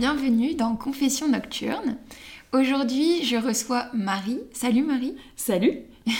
[0.00, 1.98] bienvenue dans Confession Nocturne.
[2.54, 4.40] Aujourd'hui, je reçois Marie.
[4.50, 5.14] Salut Marie.
[5.36, 5.80] Salut.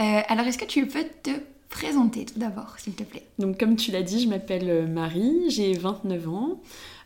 [0.00, 1.30] Euh, alors, est-ce que tu peux te
[1.70, 3.22] présenter tout d'abord, s'il te plaît?
[3.38, 6.60] Donc, comme tu l'as dit, je m'appelle Marie, j'ai 29 ans.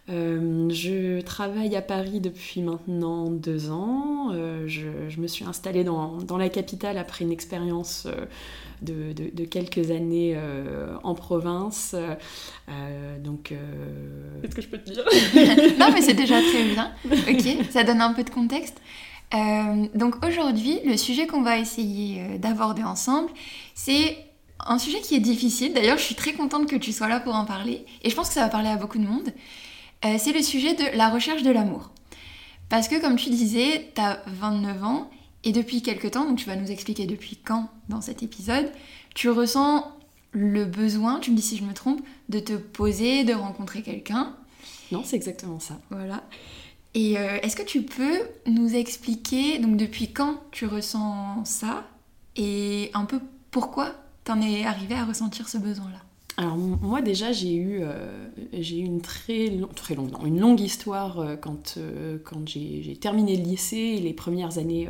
[0.08, 4.30] Euh, je travaille à Paris depuis maintenant deux ans.
[4.32, 8.06] Euh, je, me suis installée dans, dans, la capitale après une expérience
[8.82, 10.38] de, de, quelques années
[11.02, 11.94] en province.
[13.22, 13.52] donc,
[14.42, 15.04] qu'est-ce que je peux te dire?
[15.78, 16.92] Non, mais c'est déjà très bien.
[17.28, 18.80] Ok, ça donne un peu de contexte.
[19.34, 23.30] Euh, donc aujourd'hui, le sujet qu'on va essayer euh, d'aborder ensemble,
[23.74, 24.16] c'est
[24.60, 25.74] un sujet qui est difficile.
[25.74, 27.84] D'ailleurs, je suis très contente que tu sois là pour en parler.
[28.02, 29.32] Et je pense que ça va parler à beaucoup de monde.
[30.05, 31.91] Euh, c'est le sujet de la recherche de l'amour.
[32.68, 35.10] Parce que comme tu disais, tu as 29 ans
[35.45, 38.71] et depuis quelques temps, donc tu vas nous expliquer depuis quand dans cet épisode,
[39.15, 39.87] tu ressens
[40.32, 44.37] le besoin, tu me dis si je me trompe, de te poser, de rencontrer quelqu'un.
[44.93, 45.80] Non, c'est exactement ça.
[45.90, 46.23] Voilà.
[46.95, 51.87] Et euh, est-ce que tu peux nous expliquer donc depuis quand tu ressens ça
[52.37, 56.01] et un peu pourquoi t'en es arrivé à ressentir ce besoin-là?
[56.38, 58.10] Alors moi déjà j'ai eu, euh,
[58.52, 61.78] j'ai une très, très longue, une longue histoire euh, quand,
[62.24, 64.88] quand j'ai terminé le lycée et les premières années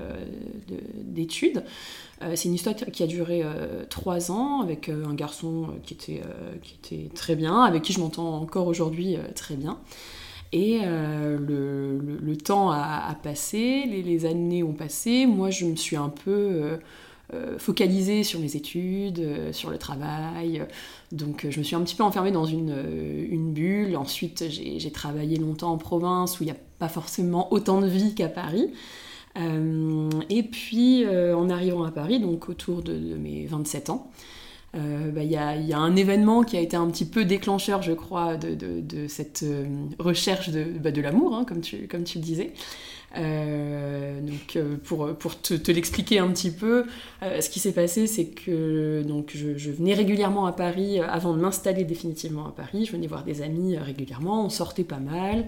[1.03, 1.65] d'études.
[2.35, 3.43] c'est une histoire qui a duré
[3.89, 6.21] trois ans avec un garçon qui était,
[6.63, 9.79] qui était très bien, avec qui je m'entends encore aujourd'hui très bien.
[10.53, 15.27] Et euh, le, temps a, passé, les, années ont passé.
[15.27, 16.79] Moi, je me suis un peu euh, euh,
[17.59, 20.63] focalisée sur mes études, sur le travail.
[21.13, 23.97] Donc, je me suis un petit peu enfermée dans une, bulle.
[23.97, 28.15] Ensuite, j'ai travaillé longtemps en province où il n'y a pas forcément autant de vie
[28.15, 28.73] qu'à Paris.
[29.37, 34.11] et puis, en arrivant à Paris, donc autour de, mes 27 ans,
[34.77, 37.93] euh, bah, il y, a, un événement qui a été un petit peu déclencheur, je
[37.93, 39.67] crois, de, cette euh,
[39.99, 42.53] recherche de, bah, l'amour, hein, comme, tu, comme tu le disais.
[43.17, 46.85] Euh, donc pour, pour te, l'expliquer un petit peu,
[47.23, 51.85] ce qui s'est passé, c'est que donc, je, venais régulièrement à Paris avant de m'installer
[51.85, 52.85] définitivement à Paris.
[52.85, 55.47] Je venais voir des amis régulièrement, on sortait pas mal.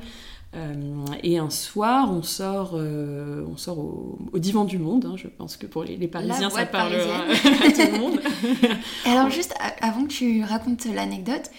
[0.57, 0.75] Euh,
[1.23, 5.05] et un soir, on sort, euh, on sort au, divan du monde.
[5.07, 5.15] Hein.
[5.17, 8.21] je pense que pour les, Parisiens, ça parle à tout le monde.
[9.07, 11.51] Alors juste avant que tu racontes l'anecdote,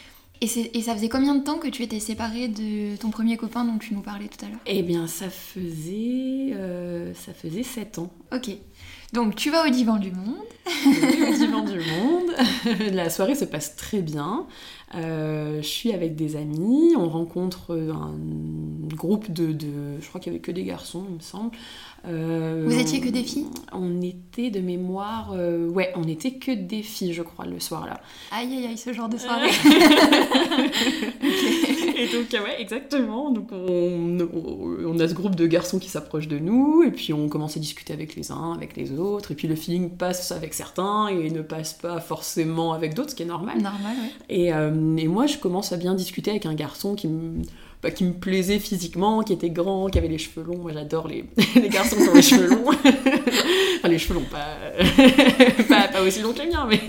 [0.41, 3.63] et, et, ça faisait combien de temps que tu étais séparée de ton premier copain
[3.63, 4.59] dont tu nous parlais tout à l'heure?
[4.65, 8.11] Eh bien, ça faisait, euh, ça faisait 7 ans.
[8.33, 8.49] Ok.
[9.13, 10.37] Donc tu vas au divan du monde.
[10.85, 12.91] au divan du monde.
[12.93, 14.47] La soirée se passe très bien.
[14.93, 18.13] Euh, je suis avec des amis, on rencontre un
[18.95, 19.55] groupe de,
[20.01, 21.51] je crois qu'il y avait que des garçons, il me semble.
[22.07, 26.51] Euh, Vous étiez que des filles On était de mémoire, euh, ouais, on était que
[26.51, 28.01] des filles, je crois, le soir-là.
[28.31, 29.51] Aïe aïe aïe, ce genre de soirée.
[32.01, 33.31] Et donc, ouais, exactement.
[33.31, 34.17] Donc, on,
[34.85, 37.59] on, a ce groupe de garçons qui s'approchent de nous, et puis on commence à
[37.59, 41.29] discuter avec les uns, avec les autres, et puis le feeling passe avec certains et
[41.29, 43.61] ne passe pas forcément avec d'autres, ce qui est normal.
[43.61, 43.95] Normal,
[44.29, 44.35] ouais.
[44.35, 47.41] Et, et moi, je commence à bien discuter avec un garçon qui me
[47.81, 50.59] bah, qui me plaisait physiquement, qui était grand, qui avait les cheveux longs.
[50.59, 51.25] Moi, j'adore les,
[51.55, 52.67] les garçons qui ont les cheveux longs.
[53.77, 54.57] enfin, les cheveux longs, pas,
[55.67, 56.79] pas, pas, aussi longs que les miens, mais.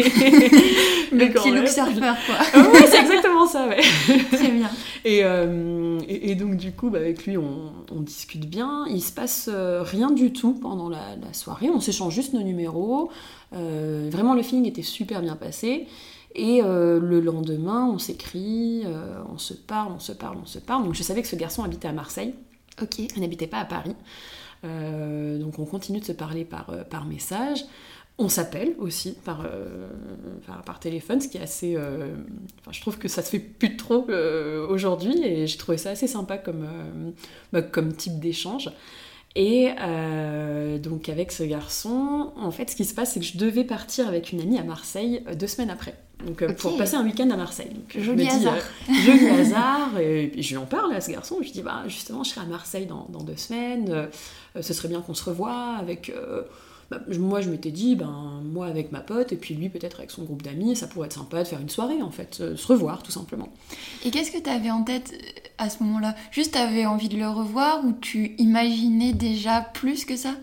[1.12, 2.62] Le petit look surfeur, quoi.
[2.72, 3.80] Oui, c'est exactement ça, ouais.
[4.32, 4.70] Très bien.
[5.04, 8.84] Et, euh, et, donc, du coup, bah, avec lui, on, on, discute bien.
[8.90, 11.70] Il se passe euh, rien du tout pendant la, la soirée.
[11.70, 13.10] On s'échange juste nos numéros.
[13.54, 15.86] Euh, vraiment, le feeling était super bien passé.
[16.34, 20.58] Et euh, le lendemain, on s'écrit, euh, on se parle, on se parle, on se
[20.58, 20.84] parle.
[20.84, 22.34] Donc je savais que ce garçon habitait à Marseille.
[22.80, 22.98] Ok.
[22.98, 23.94] Il n'habitait pas à Paris.
[24.64, 27.64] Euh, donc on continue de se parler par, par message.
[28.18, 29.44] On s'appelle aussi par,
[30.66, 31.78] par, téléphone, ce qui est assez.
[32.70, 34.06] je trouve que ça se fait plus trop
[34.68, 36.66] aujourd'hui et j'ai trouvé ça assez sympa comme,
[37.54, 38.68] bah, comme type d'échange.
[39.34, 39.70] Et
[40.78, 44.06] donc avec ce garçon, en fait, ce qui se passe, c'est que je devais partir
[44.08, 45.94] avec une amie à Marseille deux semaines après
[46.26, 47.70] donc, euh, pour passer un week-end à Marseille.
[47.70, 48.54] Donc, joli hasard.
[48.54, 49.98] Euh, joli hasard.
[50.00, 51.36] Et, puis je lui en parle à ce garçon.
[51.40, 53.90] Je lui dis, bah, justement, je serai à Marseille dans, dans deux semaines.
[53.90, 54.06] Euh,
[54.60, 56.12] ce serait bien qu'on se revoie avec.
[56.92, 60.10] Bah, moi, je m'étais dit, ben, moi avec ma pote, et puis lui peut-être avec
[60.10, 63.02] son groupe d'amis, ça pourrait être sympa de faire une soirée en fait, se revoir
[63.02, 63.48] tout simplement.
[64.04, 65.14] Et qu'est-ce que tu avais en tête
[65.56, 66.14] à ce moment-là?
[66.32, 70.34] Juste, tu avais envie de le revoir ou tu imaginais déjà plus que ça?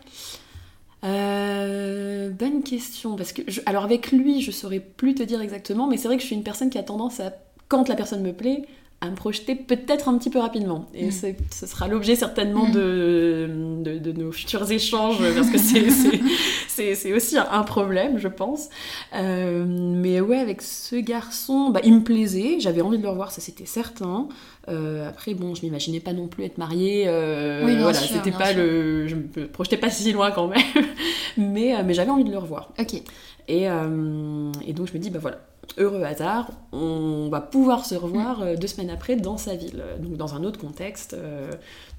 [1.03, 5.97] Euh, bonne question, parce que alors avec lui, je saurais plus te dire exactement, mais
[5.97, 7.31] c'est vrai que je suis une personne qui a tendance à,
[7.67, 8.63] quand la personne me plaît,
[9.01, 10.87] à me projeter peut-être un petit peu rapidement.
[10.93, 11.11] Et mm.
[11.51, 12.71] ce sera l'objet certainement mm.
[12.71, 18.69] de, de, nos futurs échanges, parce que c'est aussi un problème, je pense.
[19.15, 23.31] Euh, mais ouais, avec ce garçon, bah, il me plaisait, j'avais envie de le revoir,
[23.31, 24.27] ça c'était certain.
[24.67, 27.05] Euh, après, bon, je m'imaginais pas non plus être mariée.
[27.07, 28.57] Euh, Oui, voilà, c'était pas sûr.
[28.57, 29.07] le.
[29.07, 30.59] Je me projetais pas si loin quand même.
[31.37, 32.71] mais euh, mais j'avais envie de le revoir.
[32.79, 33.01] Ok.
[33.47, 35.39] Et, et donc je me dis, bah voilà,
[35.79, 39.97] heureux hasard, on va pouvoir se revoir euh, deux semaines après dans sa ville, euh,
[39.97, 41.51] donc dans un autre contexte, euh,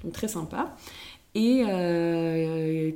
[0.03, 0.75] donc très sympa.
[1.33, 1.63] Et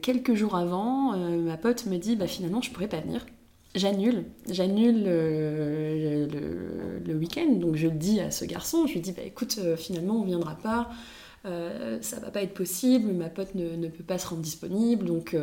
[0.02, 3.26] quelques jours avant, ma pote me dit, bah finalement je pourrais pas venir.
[3.76, 6.28] J'annule, j'annule le,
[7.16, 10.26] week-end, donc je le dis à ce garçon, je lui dis, bah écoute, finalement on
[10.26, 10.90] viendra pas,
[11.46, 15.36] euh, ça va pas être possible, ma pote ne, peut pas se rendre disponible, donc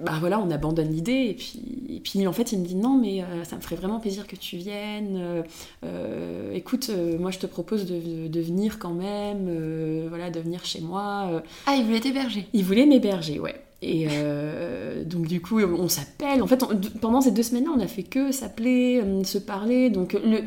[0.00, 1.26] bah voilà, on abandonne l'idée.
[1.30, 3.76] Et puis, et puis en fait, il me dit non, mais euh, ça me ferait
[3.76, 5.16] vraiment plaisir que tu viennes.
[5.16, 5.42] Euh,
[5.84, 10.64] euh, écoute, euh, moi je te propose de, de venir quand même, voilà, de venir
[10.64, 11.42] chez moi.
[11.66, 12.48] Ah, il voulait t'héberger.
[12.52, 13.54] il voulait m'héberger, ouais.
[13.86, 16.42] Et euh, donc du coup, on s'appelle.
[16.42, 19.90] En fait, on- pendant ces deux semaines-là, on a fait que s'appeler, euh, se parler.
[19.90, 20.40] Donc le,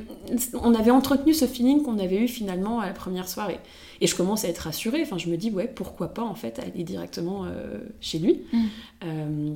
[0.63, 3.60] on avait entretenu ce feeling qu'on avait eu finalement à la première soirée.
[4.01, 5.01] Et je commence à être rassurée.
[5.04, 8.42] Enfin, je me dis, ouais, pourquoi pas en fait aller directement euh, chez lui.
[8.51, 8.63] Mm.
[9.04, 9.54] Euh,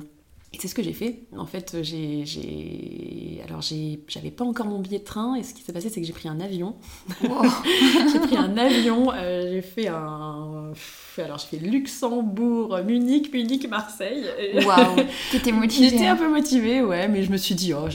[0.54, 1.20] et c'est ce que j'ai fait.
[1.36, 3.40] En fait, j'ai, j'ai...
[3.46, 5.34] alors j'avais pas encore mon billet de train.
[5.34, 6.76] Et ce qui s'est passé, c'est que j'ai pris un avion.
[7.22, 7.42] Wow.
[8.12, 9.12] j'ai pris un avion.
[9.14, 10.72] euh, j'ai fait un,
[11.18, 14.24] alors j'ai fait Luxembourg, Munich, Munich, Marseille.
[14.66, 14.96] Waouh.
[15.30, 15.88] T'étais motivée.
[15.88, 16.14] J'étais hein.
[16.14, 17.88] un peu motivée, ouais, mais je me suis dit, oh,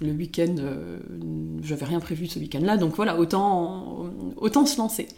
[0.00, 0.98] le week-end, euh,
[1.62, 5.08] j'avais rien prévu ce week-end-là, donc voilà, autant, autant se lancer.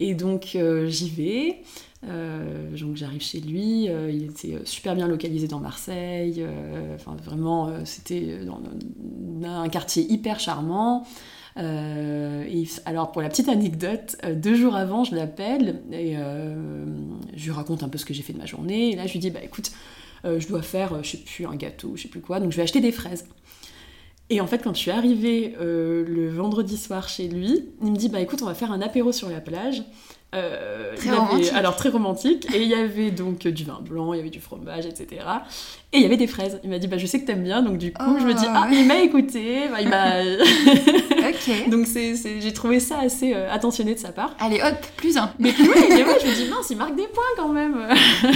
[0.00, 1.62] Et donc euh, j'y vais,
[2.08, 7.72] euh, donc j'arrive chez lui, euh, il était super bien localisé dans Marseille, euh, vraiment,
[7.84, 8.60] c'était dans,
[9.48, 11.06] un quartier hyper charmant.
[11.56, 17.82] Et alors pour la petite anecdote, deux jours avant, je l'appelle et je lui raconte
[17.82, 18.90] un peu ce que j'ai fait de ma journée.
[18.90, 19.70] Et là, je lui dis, bah écoute,
[20.24, 22.64] je dois faire, je sais plus, un gâteau, je sais plus quoi, donc je vais
[22.64, 23.26] acheter des fraises.
[24.30, 28.08] Et en fait, quand je suis arrivée le vendredi soir chez lui, il me dit,
[28.08, 29.84] bah écoute, on va faire un apéro sur la plage.
[30.34, 31.52] Euh, Très il y avait- romantique.
[31.54, 34.40] alors très romantique, et il y avait donc du vin blanc, il y avait du
[34.40, 35.22] fromage, etc.
[35.92, 36.58] Et il y avait des fraises.
[36.64, 38.34] Il m'a dit, bah je sais que t'aimes bien, donc du coup, Oh, je me
[38.34, 38.76] dis, ah, ouais.
[38.78, 40.14] il m'a écouté, bah, il m'a...
[41.24, 41.68] Ok.
[41.70, 44.34] donc c'est, j'ai trouvé ça assez euh, attentionné de sa part.
[44.40, 45.30] Allez, hop, plus un.
[45.38, 45.68] Mais mais
[46.04, 47.76] ouais, je me dis mince, il marque des points quand même.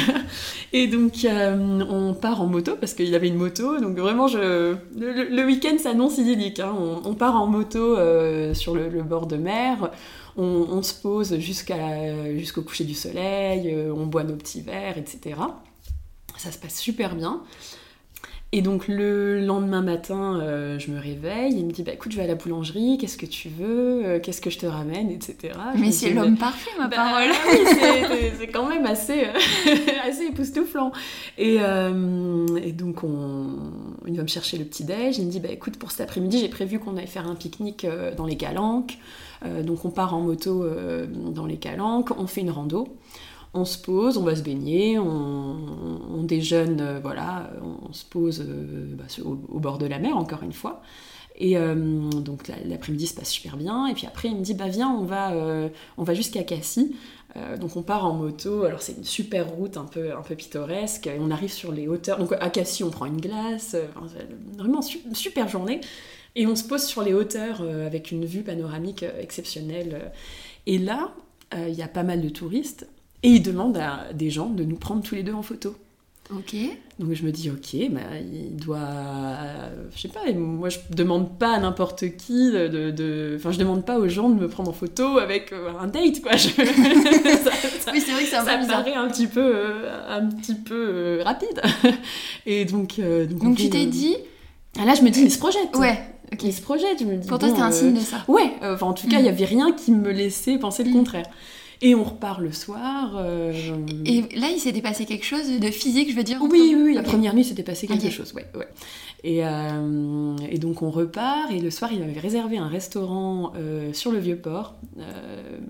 [0.73, 4.77] Et donc euh, on part en moto parce qu'il avait une moto, donc vraiment je
[4.97, 6.61] le, week-end s'annonce idyllique.
[6.61, 6.73] hein.
[6.79, 7.97] On, on part en moto
[8.55, 9.91] sur le, le bord de mer,
[10.39, 14.97] on, on se pose jusqu'à jusqu'au coucher du soleil, euh, on boit nos petits verres,
[14.97, 15.37] etc.
[16.39, 17.43] Ça se passe super bien.
[18.51, 22.17] Et donc le lendemain matin, euh, je me réveille, il me dit bah écoute, je
[22.17, 25.37] vais à la boulangerie, qu'est-ce que tu veux, Euh, qu'est-ce que je te ramène, etc.
[25.75, 27.29] Je Mais c'est l'homme parfait, ma bah, parole.
[27.53, 29.77] oui, c'est- quand même assez, euh,
[30.09, 30.93] assez époustouflant.
[31.37, 33.49] Et, euh, et donc, on,
[34.09, 35.19] il va me chercher le petit-déj.
[35.19, 37.85] Il me dit bah, écoute, pour cet après-midi, j'ai prévu qu'on allait faire un pique-nique
[37.85, 38.99] euh, dans les Calanques.
[39.45, 42.89] Euh, donc, on part en moto euh, dans les Calanques, on fait une rando.
[43.55, 47.51] On se pose, on va se baigner, on, déjeune, voilà,
[47.89, 50.83] on, se pose bah, au bord de la mer, encore une fois.
[51.41, 51.75] Et euh,
[52.11, 53.87] donc la- l'après-midi se passe super bien.
[53.87, 56.93] Et puis après, il me dit bah viens, on va, euh, va jusqu'à Cassis.
[57.37, 58.65] Euh, donc on part en moto.
[58.65, 61.07] Alors c'est une super route un peu, un peu pittoresque.
[61.07, 62.19] Et on arrive sur les hauteurs.
[62.19, 63.77] Donc à Cassis, on prend une glace.
[64.57, 65.81] vraiment su- super journée.
[66.35, 70.13] Et on se pose sur les hauteurs avec une vue panoramique exceptionnelle.
[70.67, 71.15] Et là,
[71.57, 72.87] il y a pas mal de touristes.
[73.25, 75.75] Et ils demandent à des gens de nous prendre tous les deux en photo.
[76.31, 76.55] Ok.
[76.99, 78.77] Donc je me dis, ok, bah, il doit.
[78.79, 83.85] euh, je sais pas, moi je demande pas à n'importe qui de, Enfin, je demande
[83.87, 86.33] pas aux gens de me prendre en photo avec euh, un date, quoi.
[86.37, 88.85] Je- ça, ça- Oui, c'est vrai que c'est un ça peu bizarre.
[88.85, 91.63] paraît un petit peu, euh, un petit peu euh, rapide.
[92.47, 92.99] Et donc.
[92.99, 94.17] euh, donc, on Donc tu t'es dit,
[94.79, 95.75] Ah, là, je me dis, il se projette.
[95.77, 95.99] ouais,
[96.33, 96.43] ok.
[96.43, 97.27] Il se projette, je me dis.
[97.29, 98.25] Pour toi, bon, c'était un signe de ça.
[98.29, 99.27] Ouais, enfin, en tout cas, il Mm.
[99.27, 100.95] y avait rien qui me laissait penser le Mm.
[100.95, 101.27] contraire.
[101.81, 103.13] Et on repart le soir.
[103.17, 103.53] euh,
[104.05, 106.39] Et là, il s'était passé quelque chose de physique, je veux dire.
[106.43, 108.69] oui, oui, oui, la première nuit, s'était passé quelque chose, ouais, ouais.
[109.25, 113.93] Et, euh, et donc on repart, et le soir, il avait réservé un restaurant euh,
[113.93, 114.77] sur le Vieux-Port,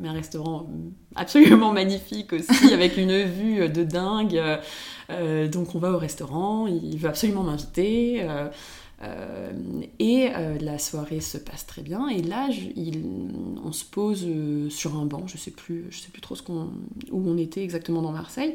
[0.01, 0.69] mais un restaurant
[1.15, 4.41] absolument magnifique aussi, avec une vue de dingue.
[5.51, 8.23] Donc on va au restaurant, il veut absolument m'inviter.
[9.03, 9.53] Euh,
[10.01, 12.09] et euh, la soirée se passe très bien.
[12.09, 12.49] Et là,
[13.65, 15.27] on se pose euh, sur un banc.
[15.27, 16.35] Je sais plus, je sais plus trop
[17.13, 18.55] où on était exactement dans Marseille.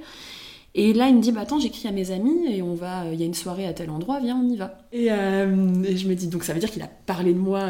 [0.75, 3.19] Et là, il me dit, bah attends, j'écris à mes amis et on va, il
[3.19, 4.79] y a une soirée à tel endroit, viens, on y va.
[4.91, 7.69] Et, je me dis, donc ça veut dire qu'il a parlé de moi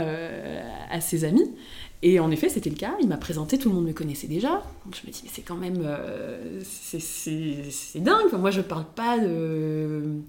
[0.90, 1.52] à ses amis.
[2.02, 2.96] Et en effet, c'était le cas.
[3.02, 4.64] Il m'a présenté, tout le monde me connaissait déjà.
[4.86, 5.86] Je me dis, mais c'est quand même.
[6.64, 8.32] c'est- dingue.
[8.40, 10.22] Moi, je parle pas de.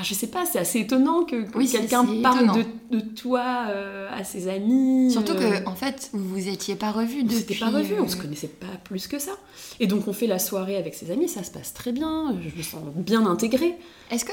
[0.00, 3.00] Enfin, je sais pas, c'est assez étonnant que, que Oui, c'est- quelqu'un parle de, de
[3.00, 5.10] toi euh, à ses amis.
[5.12, 7.36] Surtout euh, que, en fait, vous vous étiez pas revus on depuis.
[7.36, 9.32] s'était pas revus, euh, on se connaissait pas plus que ça.
[9.78, 12.56] Et donc on fait la soirée avec ses amis, ça se passe très bien, je
[12.56, 13.76] me sens bien intégrée.
[14.10, 14.32] Est-ce que,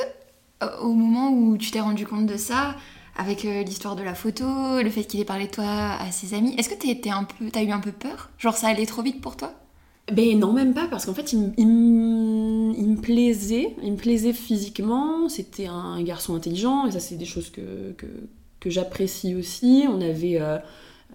[0.63, 2.75] euh, au moment où tu t'es rendu compte de ça,
[3.17, 4.45] avec euh, l'histoire de la photo,
[4.81, 5.65] le fait qu'il ait parlé de toi
[5.99, 8.29] à ses amis, est-ce que un peu, t'as eu un peu peur?
[8.37, 9.51] Genre ça allait trop vite pour toi?
[10.11, 11.67] Ben non, même pas, parce qu'en fait, il, il
[12.77, 17.25] il me plaisait, il me plaisait physiquement, c'était un garçon intelligent, et ça, c'est des
[17.25, 17.61] choses que,
[18.65, 19.85] j'apprécie aussi.
[19.89, 20.41] On avait.
[20.41, 20.57] euh,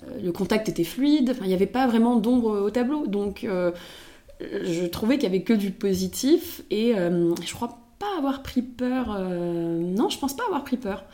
[0.09, 3.73] euh, le contact était fluide, il n'y avait pas vraiment d'ombre au tableau, donc euh,
[4.41, 9.19] je trouvais qu'il y avait que du positif, et je crois pas avoir pris peur.
[9.21, 11.05] non, je pense pas avoir pris peur.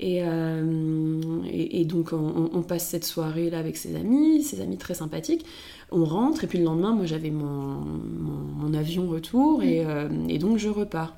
[0.00, 4.60] Et, euh, et, et donc on, on passe cette soirée là avec ses amis, ses
[4.60, 5.44] amis très sympathiques.
[5.90, 10.08] On rentre et puis le lendemain, moi j'avais mon, mon, mon avion retour et, euh,
[10.28, 11.16] et donc je repars.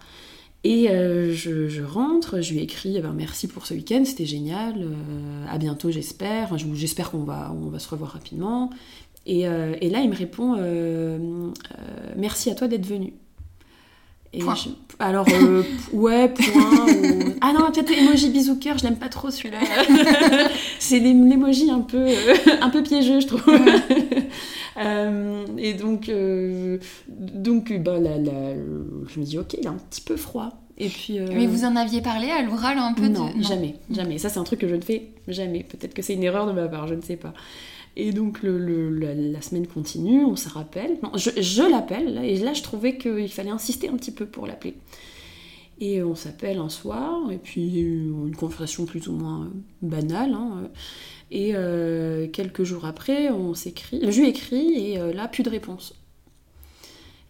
[0.62, 4.26] Et euh, je, je rentre, je lui écris eh ben, merci pour ce week-end, c'était
[4.26, 4.87] génial,
[5.49, 8.70] à bientôt j'espère, Enfin, j'espère qu'on va, on va se revoir rapidement.
[9.26, 10.56] Et, et là il me répond
[12.16, 13.12] merci à toi d'être venu.
[14.32, 14.54] Et Point.
[14.54, 14.68] je-
[15.00, 16.87] alors, euh, ouais, point.
[16.87, 19.58] ou- Ah non, peut-être emoji bisou cœur, je l'aime pas trop celui-là.
[20.78, 23.42] C'est l'emoji un peu, euh, un peu piégeux, je trouve.
[24.76, 26.10] Euh, et donc,
[27.18, 28.02] donc ben,
[29.08, 30.50] je me dis, ok, il est un petit peu froid.
[30.78, 33.42] Et puis, Mais vous en aviez parlé à l'oral un peu non, de...
[33.42, 34.16] jamais, jamais.
[34.16, 35.64] Ça, c'est un truc que je ne fais jamais.
[35.64, 37.34] Peut-être que c'est une erreur de ma part, je ne sais pas.
[38.02, 40.99] Et donc, la, semaine continue, on se rappelle.
[41.16, 44.75] Je, l'appelle, et là, je trouvais qu'il fallait insister un petit peu pour l'appeler.
[45.80, 49.12] Et on s'appelle un soir, et puis il y a eu une conversation plus ou
[49.12, 49.49] moins euh,
[49.83, 50.35] banale.
[50.35, 50.69] hein, euh.
[51.30, 54.00] et euh, quelques jours après, on s'écrit.
[54.11, 55.95] Je lui écris, et euh, là, plus de réponse.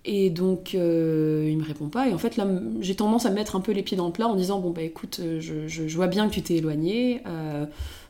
[0.07, 2.09] Et donc, euh, il me répond pas.
[2.09, 2.47] Et en fait, là,
[2.81, 4.71] j'ai tendance à me mettre un peu les pieds dans le plat en disant Bon,
[4.71, 7.21] bah écoute, euh, je, je- je vois bien que tu t'es éloigné.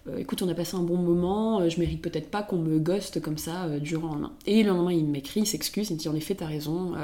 [0.09, 1.61] Euh, écoute, on a passé un bon moment.
[1.61, 4.33] euh, je mérite peut-être pas qu'on me ghoste comme ça euh, du jour au lendemain.
[4.47, 5.90] Et le lendemain, il m'écrit, il s'excuse.
[5.90, 6.95] Il me dit En effet, t'as raison.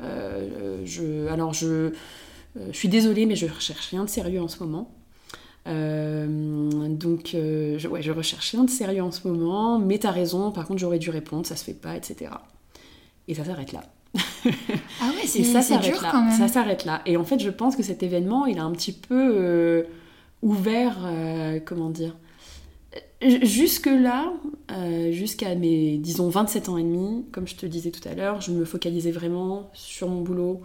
[0.00, 1.92] je, alors, je,
[2.56, 4.90] je suis désolée, mais je recherche rien de sérieux en ce moment.
[5.66, 10.12] Euh, donc, euh, je, ouais, je recherche rien de sérieux en ce moment, mais t'as
[10.12, 12.30] raison, par contre, j'aurais dû répondre, ça se fait pas, etc.
[13.28, 13.82] Et ça s'arrête là.
[15.00, 16.08] Ah ouais, c'est ça s'arrête dur là.
[16.12, 16.38] quand même.
[16.38, 17.02] Ça s'arrête là.
[17.06, 19.82] Et en fait, je pense que cet événement, il a un petit peu euh,
[20.42, 20.96] ouvert,
[21.64, 22.14] comment dire,
[23.22, 24.30] Jusque-là,
[24.70, 28.42] euh, jusqu'à mes, disons, 27 ans et demi, comme je te disais tout à l'heure,
[28.42, 30.60] je me focalisais vraiment sur mon boulot,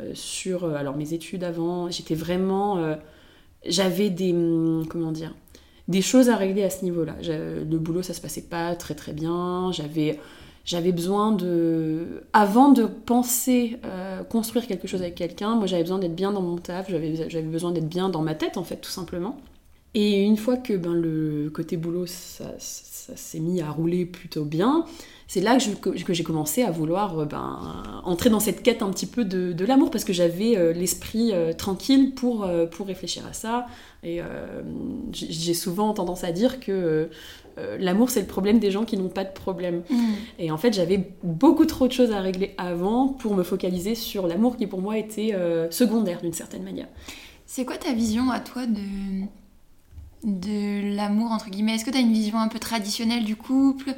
[0.00, 1.90] euh, sur euh, alors mes études avant.
[1.90, 2.96] J'étais vraiment.
[3.64, 4.32] J'avais des.
[4.32, 5.34] hum, Comment dire
[5.86, 7.14] Des choses à régler à ce niveau-là.
[7.22, 9.70] Le boulot, ça se passait pas très très bien.
[9.72, 10.18] J'avais.
[10.92, 12.24] Besoin de.
[12.32, 13.78] Avant de penser
[14.28, 17.72] construire quelque chose avec quelqu'un, moi j'avais besoin d'être bien dans mon taf, j'avais besoin
[17.72, 19.38] d'être bien dans ma tête en fait, tout simplement.
[19.94, 24.44] Et une fois que ben, le côté boulot, ça, ça s'est mis à rouler plutôt
[24.44, 24.86] bien,
[25.28, 28.80] c'est là que, je- que j'ai commencé à vouloir euh, ben, entrer dans cette quête
[28.80, 32.64] un petit peu de, de l'amour, parce que j'avais euh, l'esprit euh, tranquille pour, euh,
[32.64, 33.66] pour réfléchir à ça.
[34.02, 34.20] Et
[35.12, 37.08] j'ai souvent tendance à dire que
[37.78, 39.82] l'amour, c'est le problème des gens qui n'ont pas de problème.
[39.90, 39.96] Mm.
[40.40, 44.26] Et en fait, j'avais beaucoup trop de choses à régler avant pour me focaliser sur
[44.26, 45.36] l'amour qui pour moi était
[45.70, 46.88] secondaire d'une certaine manière.
[47.46, 48.80] C'est quoi ta vision à toi de,
[50.24, 53.94] de l'amour, entre guillemets Est-ce que tu as une vision un peu traditionnelle du couple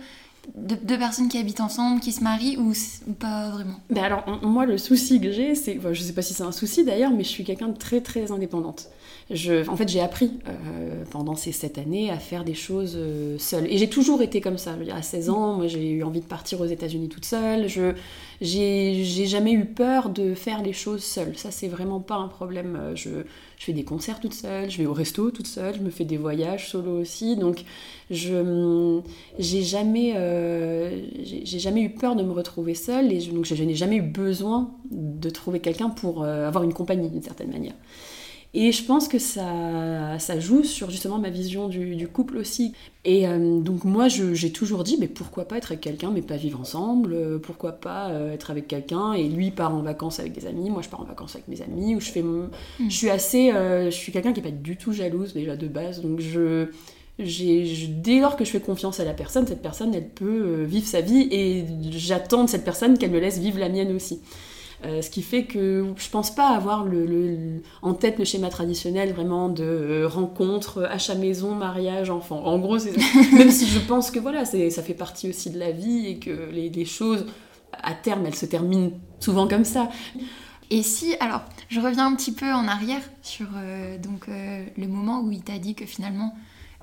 [0.55, 2.73] de deux personnes qui habitent ensemble, qui se marient, ou,
[3.19, 3.77] pas vraiment?
[3.91, 5.81] Ben alors, moi, le souci que j'ai, c'est.
[5.93, 8.31] je sais pas si c'est un souci d'ailleurs, mais je suis quelqu'un de très très
[8.31, 8.89] indépendante.
[9.31, 13.67] En fait, j'ai appris euh, pendant ces sept années à faire des choses euh, seule.
[13.73, 14.77] Et j'ai toujours été comme ça.
[14.93, 17.69] À 16 ans, moi, j'ai eu envie de partir aux États-Unis toute seule.
[17.69, 17.95] Je,
[18.43, 21.39] j'ai, jamais eu peur de faire les choses seule.
[21.39, 22.93] Ça, c'est vraiment pas un problème.
[22.95, 23.23] Je,
[23.57, 26.05] je fais des concerts toute seule, je vais au resto toute seule, je me fais
[26.05, 27.37] des voyages solo aussi.
[27.37, 27.65] Donc,
[28.11, 29.01] je
[29.39, 31.01] j'ai jamais euh,
[31.45, 34.71] jamais eu peur de me retrouver seule et donc je, je n'ai jamais eu besoin
[34.91, 37.75] de trouver quelqu'un pour euh, avoir une compagnie d'une certaine manière.
[38.57, 42.73] Et je pense que ça, ça joue sur justement ma vision du, du couple aussi.
[43.05, 46.37] Et euh, donc moi, j'ai toujours dit, mais pourquoi pas être avec quelqu'un, mais pas
[46.37, 50.33] vivre ensemble euh, Pourquoi pas euh, être avec quelqu'un et lui part en vacances avec
[50.33, 52.45] des amis, moi je pars en vacances avec mes amis, ou je fais mon...
[52.79, 52.89] Mm.
[52.89, 53.51] Je suis assez...
[53.51, 56.69] euh, je suis quelqu'un qui est pas du tout jalouse déjà de base, donc je...
[57.19, 61.01] dès lors que je fais confiance à la personne, cette personne, elle peut vivre sa
[61.01, 64.21] vie et j'attends de cette personne qu'elle me laisse vivre la mienne aussi.
[64.85, 69.13] Euh, ce qui fait que je pense pas avoir le, en tête le schéma traditionnel
[69.15, 72.45] vraiment de euh, rencontre, achat maison, mariage, enfant.
[72.45, 72.79] En gros,
[73.33, 76.51] même si je pense que voilà, ça fait partie aussi de la vie et que
[76.53, 77.25] les, les choses,
[77.73, 79.89] à terme, elles se terminent souvent comme ça.
[80.71, 85.21] Et si, alors, je reviens un petit peu en arrière sur euh, donc, le moment
[85.23, 86.35] où il t'a dit que finalement,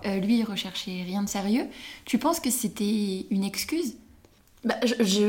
[0.03, 1.67] lui, il recherchait rien de sérieux.
[2.05, 3.95] Tu penses que c'était une excuse
[4.63, 4.75] bah,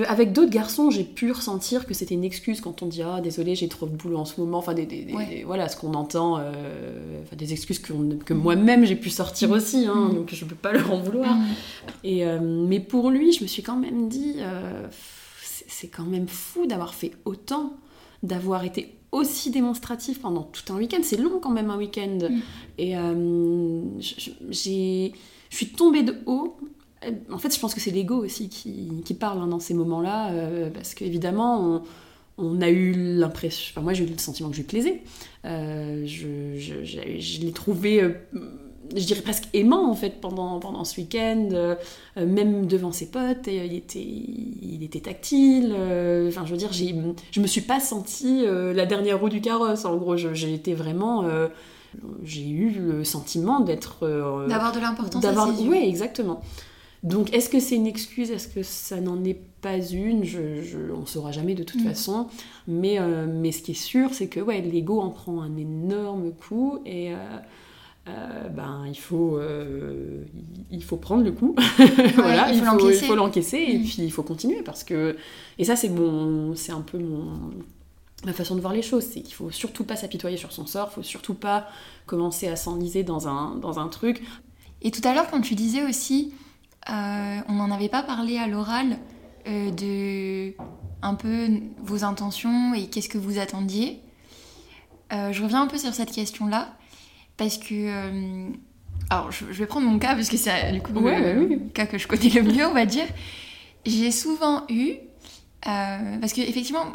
[0.09, 3.55] avec d'autres garçons, j'ai pu ressentir que c'était une excuse quand on dit ah désolé
[3.55, 5.07] j'ai trop de boulot en ce moment, enfin des,
[5.47, 9.53] voilà ce qu'on entend, euh, des excuses que, que moi-même j'ai pu sortir mm.
[9.53, 10.15] aussi, hein, mm.
[10.15, 11.35] donc je peux pas leur en vouloir.
[11.35, 11.47] Mm.
[12.05, 14.87] Et euh, mais pour lui, je me suis quand même dit euh,
[15.41, 17.73] c'est quand même fou d'avoir fait autant,
[18.23, 21.01] d'avoir été aussi démonstratif pendant tout un week-end.
[21.03, 22.19] C'est long quand même un week-end.
[22.77, 22.95] Et
[24.51, 25.15] j'ai
[25.49, 26.57] je suis tombée de haut
[27.31, 30.71] en fait, je pense que c'est l'ego aussi qui, parle hein, dans ces moments-là, euh,
[30.71, 31.83] parce qu'évidemment,
[32.39, 35.03] on, a eu l'impression, enfin moi j'ai eu le sentiment que je lui plaisais.
[35.45, 38.13] Euh, je, l'ai trouvé, euh,
[38.97, 41.77] je dirais presque aimant en fait pendant, pendant ce week-end,
[42.17, 45.73] même devant ses potes, et, il, était, il était tactile.
[46.29, 49.85] Enfin, je veux dire, je me suis pas sentie la dernière roue du carrosse.
[49.85, 51.25] En gros, j'ai été vraiment
[52.25, 54.01] j'ai eu le sentiment d'être
[54.49, 56.41] d'avoir de l'importance d'avoir oui exactement
[57.03, 58.31] donc, est-ce que c'est une excuse?
[58.31, 60.25] Est-ce que ça n'en est pas une?
[60.25, 61.89] Je, On ne saura jamais de toute mm.
[61.89, 62.29] façon.
[62.69, 66.33] Mais, euh, mais ce qui est sûr, c'est que ouais, l'ego en prend un énorme
[66.33, 67.13] coup et.
[67.13, 67.17] Euh,
[68.09, 69.39] euh, ben, il faut,
[70.73, 71.55] il faut prendre le coup.
[72.17, 73.85] voilà, il faut l'encaisser et mm.
[73.85, 75.17] puis il faut continuer parce que
[75.57, 77.53] et ça c'est mon, c'est un peu mon
[78.25, 80.89] ma façon de voir les choses, c'est qu'il faut surtout pas s'apitoyer sur son sort,
[80.91, 81.69] il faut surtout pas
[82.07, 84.21] commencer à s'enliser dans un, dans un truc.
[84.81, 86.33] Et tout à l'heure quand tu disais aussi
[86.89, 88.99] on n'en avait pas parlé à l'oral
[89.49, 90.55] euh, de
[91.03, 91.49] un peu
[91.83, 94.01] vos intentions et qu'est-ce que vous attendiez.
[95.13, 96.77] Euh, je reviens un peu sur cette question-là
[97.37, 98.53] parce que
[99.11, 102.07] alors je, vais prendre mon cas parce que c'est du coup le cas que je
[102.07, 103.07] connais le mieux, on va dire.
[103.85, 104.95] J'ai souvent eu
[105.63, 106.87] parce que effectivement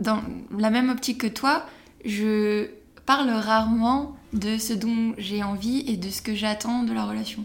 [0.00, 0.22] dans
[0.56, 1.66] la même optique que toi,
[2.06, 2.70] je
[3.04, 7.44] parle rarement de ce dont j'ai envie et de ce que j'attends de la relation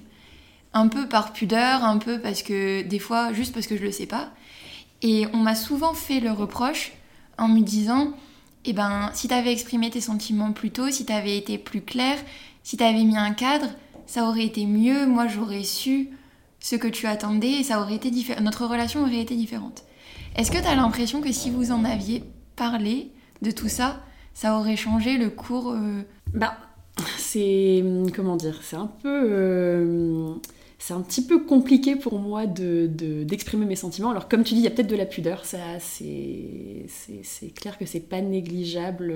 [0.73, 3.91] un peu par pudeur, un peu parce que des fois juste parce que je le
[3.91, 4.29] sais pas.
[5.01, 6.93] Et on m'a souvent fait le reproche
[7.37, 8.13] en me disant
[8.65, 12.17] eh ben si t'avais exprimé tes sentiments plus tôt, si t'avais été plus clair,
[12.63, 13.67] si t'avais mis un cadre,
[14.05, 16.09] ça aurait été mieux, moi j'aurais su
[16.59, 18.11] ce que tu attendais et ça aurait été.
[18.41, 19.83] Notre relation aurait été différente.
[20.35, 22.23] Est-ce que tu as l'impression que si vous en aviez
[22.55, 24.01] parlé de tout ça,
[24.33, 26.03] ça aurait changé le cours euh,
[26.33, 26.55] Bah,
[27.17, 27.83] c'est
[28.15, 30.35] comment dire, c'est un peu euh,
[30.81, 34.09] c'est un petit peu compliqué pour moi d'exprimer de, mes sentiments.
[34.09, 36.87] Alors comme tu dis, il y a peut-être de la pudeur, ça c'est
[37.55, 39.13] clair que c'est pas négligeable.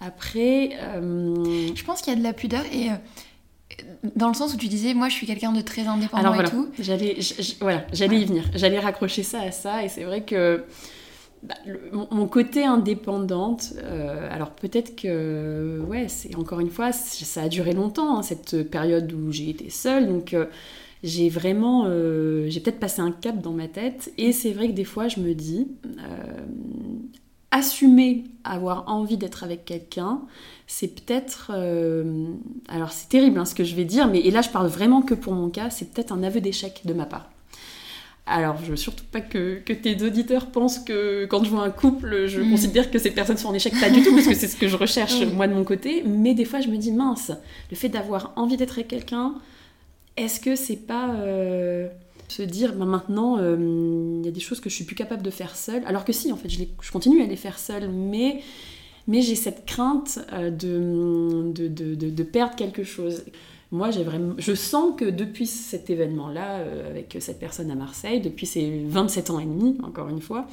[0.00, 2.94] Après, euh, je pense qu'il y a de la pudeur et euh,
[4.16, 6.68] dans le sens où tu disais, moi je suis quelqu'un de très indépendant et tout.
[6.80, 7.16] J'allais,
[7.60, 8.50] voilà, j'allais y venir.
[8.52, 10.64] J'allais raccrocher ça à ça et c'est vrai que
[11.46, 11.54] bah,
[12.10, 18.18] mon, côté indépendante, euh, alors peut-être que, ouais, encore une fois, ça a duré longtemps,
[18.18, 20.46] hein, cette période où j'ai été seule, donc euh,
[21.04, 24.72] j'ai vraiment, euh, j'ai peut-être passé un cap dans ma tête, et c'est vrai que
[24.72, 25.68] des fois je me dis,
[27.52, 30.22] assumer avoir envie d'être avec quelqu'un,
[30.66, 31.52] c'est peut-être,
[32.68, 35.00] alors c'est terrible hein, ce que je vais dire, mais et là je parle vraiment
[35.00, 37.30] que pour mon cas, c'est peut-être un aveu d'échec de ma part.
[38.28, 42.26] Alors, je veux surtout pas que, tes auditeurs pensent que quand je vois un couple,
[42.26, 42.50] je mm.
[42.50, 43.72] considère que ces personnes sont en échec.
[43.78, 46.02] Pas du tout, parce que c'est ce que je recherche moi de mon côté.
[46.04, 47.30] Mais des fois, je me dis, mince,
[47.70, 49.34] le fait d'avoir envie d'être avec quelqu'un,
[50.16, 51.88] est-ce que c'est pas euh,
[52.26, 55.22] se dire, bah, maintenant, euh, il y a des choses que je suis plus capable
[55.22, 55.84] de faire seule?
[55.86, 58.40] Alors que si, en fait, je, je continue à les faire seule, mais,
[59.06, 63.22] mais j'ai cette crainte euh, de, de, de perdre quelque chose
[63.76, 68.20] moi, j'ai vraiment, je sens que depuis cet événement-là, euh, avec cette personne à Marseille,
[68.20, 70.46] depuis ces 27 ans et demi, encore une fois,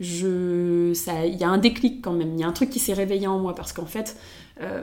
[0.00, 2.32] il y a un déclic quand même.
[2.34, 4.16] Il y a un truc qui s'est réveillé en moi parce qu'en fait,
[4.62, 4.82] euh,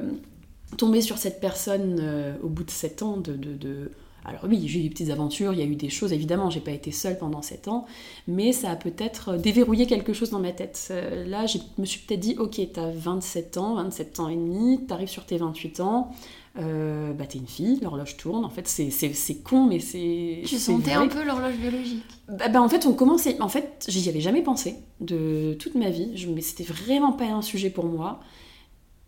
[0.77, 3.91] tomber sur cette personne euh, au bout de 7 ans de, de,
[4.23, 6.59] alors oui, j'ai eu des petites aventures, il y a eu des choses, évidemment, j'ai
[6.59, 7.87] pas été seule pendant 7 ans,
[8.27, 10.93] mais ça a peut-être déverrouillé quelque chose dans ma tête.
[11.25, 15.09] Là, je me suis peut-être dit, ok, t'as 27 ans, 27 ans et demi, t'arrives
[15.09, 16.11] sur tes 28 ans,
[16.59, 18.43] euh, bah t'es une fille, l'horloge tourne.
[18.43, 20.41] En fait, c'est con, mais c'est.
[20.45, 23.39] Tu sentais un peu l'horloge biologique bah, bah, en fait, on commençait.
[23.41, 26.11] En fait, j'y avais jamais pensé de toute ma vie.
[26.15, 26.27] Je...
[26.27, 28.19] Mais c'était vraiment pas un sujet pour moi.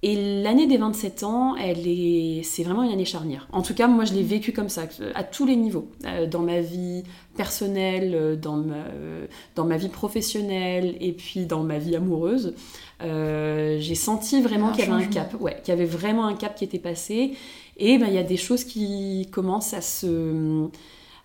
[0.06, 3.48] Et l'année des 27 ans, elle est, c'est vraiment une année charnière.
[3.54, 4.82] En tout cas, moi, je l'ai vécu comme ça,
[5.16, 7.04] à tous les niveaux, euh, dans ma vie
[7.38, 12.54] personnelle, euh, dans ma, euh, dans ma vie professionnelle et puis dans ma vie amoureuse.
[13.00, 16.54] j'ai senti vraiment qu'il y avait un cap, ouais, qu'il y avait vraiment un cap
[16.56, 17.36] qui était passé.
[17.78, 20.68] Et ben, il y a des choses qui commencent à se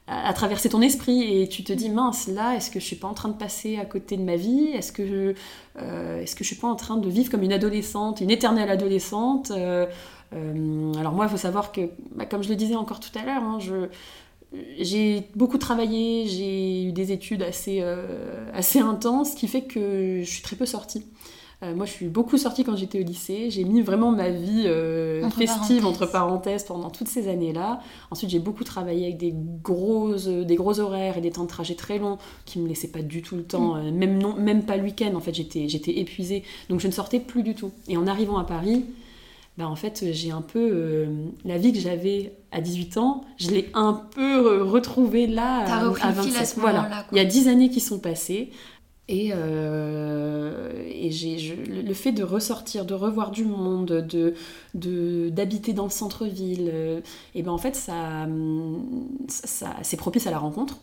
[0.08, 3.08] à, traverser ton esprit et tu te dis mince là est-ce que je suis pas
[3.08, 4.68] en train de passer à côté de ma vie?
[4.74, 5.34] Est-ce que je
[5.82, 8.70] euh, est-ce que je suis pas en train de vivre comme une adolescente une éternelle
[8.70, 9.50] adolescente?
[9.50, 9.86] Euh,
[10.34, 11.82] euh, alors moi il faut savoir que
[12.14, 13.58] bah, comme je le disais encore tout à l'heure hein,
[14.78, 17.84] j'ai beaucoup travaillé, j'ai eu des études assez,
[18.54, 21.04] assez intenses, qui fait que je suis très peu sortie.
[21.64, 23.50] Euh, moi, je suis beaucoup sortie quand j'étais au lycée.
[23.50, 27.80] J'ai mis vraiment ma vie euh, festive entre parenthèses pendant toutes ces années-là.
[28.12, 31.74] Ensuite, j'ai beaucoup travaillé avec des grosses, des gros horaires et des temps de trajet
[31.74, 33.78] très longs qui me laissaient pas du tout le temps, mm.
[33.78, 35.12] euh, même non, même pas le week-end.
[35.16, 37.72] En fait, j'étais, j'étais épuisée, donc je ne sortais plus du tout.
[37.88, 38.84] Et en arrivant à Paris,
[39.56, 41.08] bah, en fait, j'ai un peu
[41.44, 46.12] la vie que j'avais à 18 ans, je l'ai un peu retrouvée là à, à
[46.12, 46.54] 27.
[46.58, 48.52] voilà, il y a 10 années qui sont passées.
[49.08, 54.34] Et, euh, et j'ai, le fait de ressortir, de revoir du monde, de,
[54.74, 57.00] de, d'habiter dans le centre-ville, euh,
[57.34, 58.28] et ben en fait, ça,
[59.28, 60.76] ça, c'est propice à la rencontre.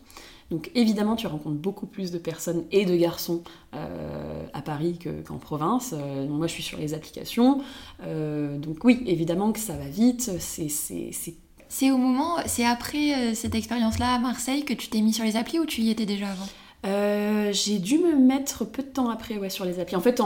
[0.49, 3.43] Donc évidemment, tu rencontres beaucoup plus de personnes et de garçons
[3.75, 5.93] euh, à Paris qu'en province.
[6.27, 7.61] moi, je suis sur les applications.
[8.01, 10.31] donc oui, évidemment que ça va vite.
[10.39, 15.35] C'est au moment, c'est après cette expérience-là à Marseille que tu t'es mis sur les
[15.35, 16.47] applis ou tu y étais déjà avant?
[16.85, 19.95] Euh, j'ai dû me mettre peu de temps après ouais, sur les applis.
[19.95, 20.21] En fait,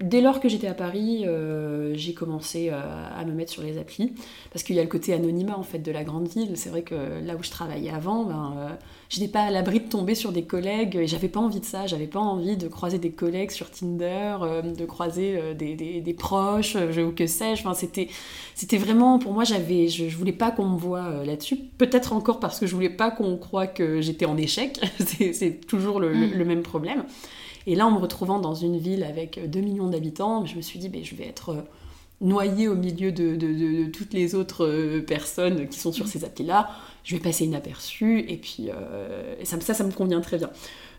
[0.00, 2.80] dès lors que j'étais à Paris, euh, j'ai commencé euh,
[3.16, 4.12] à me mettre sur les applis
[4.52, 6.52] parce qu'il y a le côté anonymat en fait de la grande ville.
[6.56, 8.76] C'est vrai que là où je travaillais avant, ben,
[9.08, 11.64] je n'étais pas à l'abri de tomber sur des collègues et j'avais pas envie de
[11.64, 11.86] ça.
[11.86, 17.10] J'avais pas envie de croiser des collègues sur Tinder, de croiser des, des, proches, ou
[17.10, 17.62] que sais-je.
[17.62, 18.08] Enfin, c'était,
[18.54, 21.56] c'était vraiment pour moi, j'avais, je, je voulais pas qu'on me voit euh, là-dessus.
[21.56, 24.80] Peut-être encore parce que je voulais pas qu'on croie que j'étais en échec.
[25.06, 26.32] c'est, toujours le, mm.
[26.34, 27.04] le, même problème.
[27.66, 30.78] Et là, en me retrouvant dans une ville avec 2 millions d'habitants, je me suis
[30.78, 31.64] dit, ben, je vais être
[32.20, 36.08] noyée au milieu de, de, de, toutes les autres personnes qui sont sur mm.
[36.08, 36.68] ces applis-là
[37.04, 40.50] je vais passer inaperçu et puis euh, ça, ça, ça me convient très bien.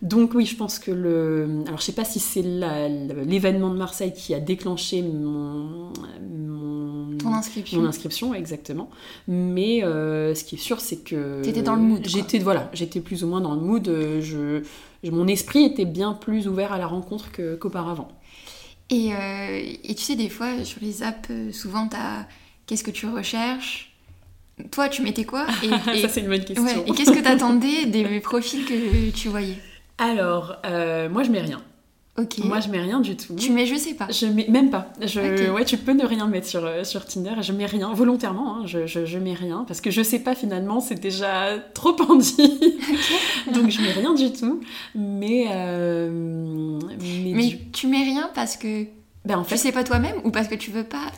[0.02, 1.64] Donc oui, je pense que le...
[1.68, 5.92] Alors je sais pas si c'est l'événement de Marseille qui a déclenché mon...
[6.22, 7.18] mon...
[7.18, 7.82] Ton inscription.
[7.82, 8.90] Mon inscription, exactement.
[9.28, 11.42] Mais euh, ce qui est sûr, c'est que...
[11.42, 12.06] T'étais dans le mood.
[12.06, 13.86] J'étais voilà, j'étais plus ou moins dans le mood.
[14.22, 14.62] Je,
[15.04, 17.30] mon esprit était bien plus ouvert à la rencontre
[17.60, 18.10] qu'auparavant.
[18.90, 22.28] et, euh, et, tu sais, des fois, sur les apps, souvent, t'as...
[22.68, 23.92] Qu'est-ce que tu recherches?
[24.72, 25.46] Toi, tu mettais quoi?
[25.64, 25.70] Et,
[26.02, 26.86] Ça, c'est une bonne question.
[26.86, 29.58] et qu'est-ce que tu attendais des profils que tu voyais?
[29.98, 31.62] Alors, euh, moi, je mets rien.
[32.18, 32.38] Ok.
[32.46, 33.36] Moi, je mets rien du tout.
[33.36, 34.08] Tu mets je sais pas.
[34.10, 34.88] Je mets même pas.
[35.02, 37.34] Je, Ouais, tu peux ne rien mettre sur, euh, sur Tinder.
[37.42, 38.58] Je mets rien volontairement.
[38.58, 38.66] Hein.
[38.66, 40.80] Je, je, je, mets rien parce que je sais pas finalement.
[40.80, 42.32] C'est déjà trop pendu.
[43.54, 44.62] Donc je mets rien du tout.
[44.96, 48.86] Mais euh, mais, tu mets rien parce que
[49.26, 51.12] ben en fait, tu sais pas toi-même ou parce que tu veux pas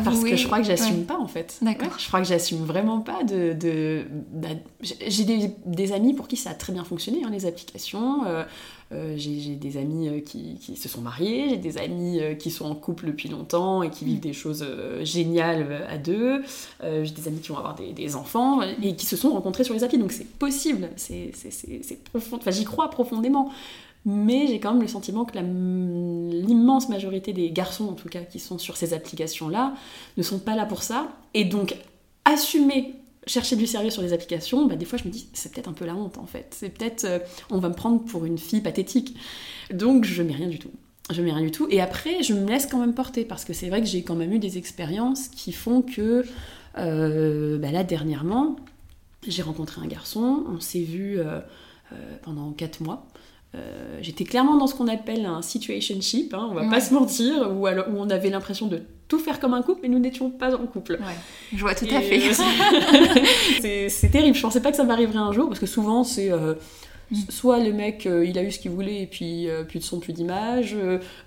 [0.00, 1.58] parce que je crois que j'assume pas en fait.
[1.62, 1.88] D'accord.
[1.98, 3.52] je crois que j'assume vraiment pas de.
[3.52, 4.48] de bah,
[4.80, 8.24] j'ai des, des, amis pour qui ça a très bien fonctionné, hein, les applications.
[8.26, 8.44] Euh,
[8.92, 12.66] euh, j'ai des amis euh, qui, qui, se sont mariés, j'ai des amis qui sont
[12.66, 14.20] en couple depuis longtemps et qui vivent mm.
[14.20, 14.66] des choses
[15.02, 16.42] géniales à deux.
[16.82, 19.74] j'ai des amis qui vont avoir des, des, enfants et qui se sont rencontrés sur
[19.74, 19.98] les applis.
[19.98, 22.36] Donc c'est possible, c'est profond.
[22.36, 23.50] Enfin, j'y crois profondément
[24.04, 28.40] mais j'ai quand même le sentiment que l'immense majorité des garçons, en tout cas, qui
[28.40, 29.74] sont sur ces applications-là,
[30.16, 31.08] ne sont pas là pour ça.
[31.34, 31.76] Et donc,
[32.24, 32.94] assumer
[33.26, 35.72] chercher du sérieux sur les applications, bah, des fois je me dis c'est peut-être un
[35.72, 36.48] peu la honte en fait.
[36.50, 37.18] C'est peut-être euh,
[37.50, 39.16] on va me prendre pour une fille pathétique.
[39.72, 40.70] Donc je mets rien du tout.
[41.10, 41.66] Je mets rien du tout.
[41.70, 44.16] Et après je me laisse quand même porter parce que c'est vrai que j'ai quand
[44.16, 46.24] même eu des expériences qui font que
[46.78, 48.56] euh, bah, là dernièrement
[49.26, 51.40] j'ai rencontré un garçon, on s'est vu euh,
[52.22, 53.06] pendant 4 mois.
[53.54, 57.50] Euh, j'étais clairement dans ce qu'on appelle un situationship, hein, on va pas se mentir,
[57.52, 60.54] où, où on avait l'impression de tout faire comme un couple, mais nous n'étions pas
[60.56, 60.94] en couple.
[60.94, 61.14] Ouais,
[61.54, 62.22] je vois tout à fait.
[63.64, 66.30] Euh, c'est terrible, je pensais pas que ça m'arriverait un jour, parce que souvent c'est...
[66.30, 66.54] Euh,
[67.10, 67.16] mm.
[67.28, 70.14] Soit le mec, il a eu ce qu'il voulait et puis plus de son, plus
[70.14, 70.74] d'image.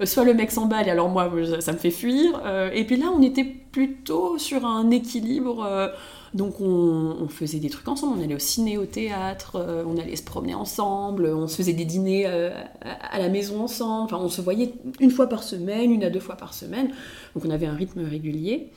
[0.04, 2.42] soit le mec s'emballe et alors moi, ça, me fait fuir.
[2.74, 5.94] et puis là, on était plutôt sur un équilibre
[6.36, 10.18] donc on, faisait des trucs ensemble, on allait au ciné, au théâtre, euh, on allait
[10.18, 14.28] se promener ensemble, on se faisait des dîners euh, à la maison ensemble, enfin on
[14.28, 16.90] se voyait une fois par semaine, une à deux fois par semaine,
[17.34, 18.70] donc on avait un rythme régulier.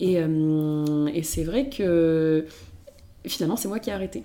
[0.00, 2.44] Et, euh, c'est vrai que
[3.24, 4.24] finalement c'est moi qui ai arrêté.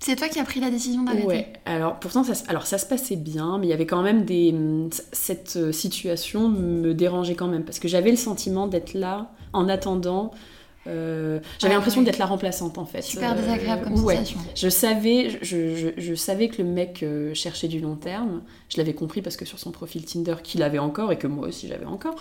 [0.00, 1.26] C'est toi qui as pris la décision d'arrêter?
[1.26, 4.24] Ouais, alors pourtant, ça, alors ça se passait bien, mais il y avait quand même
[4.24, 4.52] des.
[5.12, 10.32] Cette situation me dérangeait quand même, parce que j'avais le sentiment d'être là en attendant.
[10.86, 13.02] Euh, j'avais Ah, l'impression d'être la remplaçante en fait.
[13.02, 14.14] Super désagréable comme ouais.
[14.16, 14.38] sensation.
[14.54, 18.42] Je savais, je, je- je savais que le mec euh, cherchait du long terme.
[18.68, 21.48] Je l'avais compris parce que sur son profil Tinder, qu'il avait encore et que moi
[21.48, 22.14] aussi j'avais encore,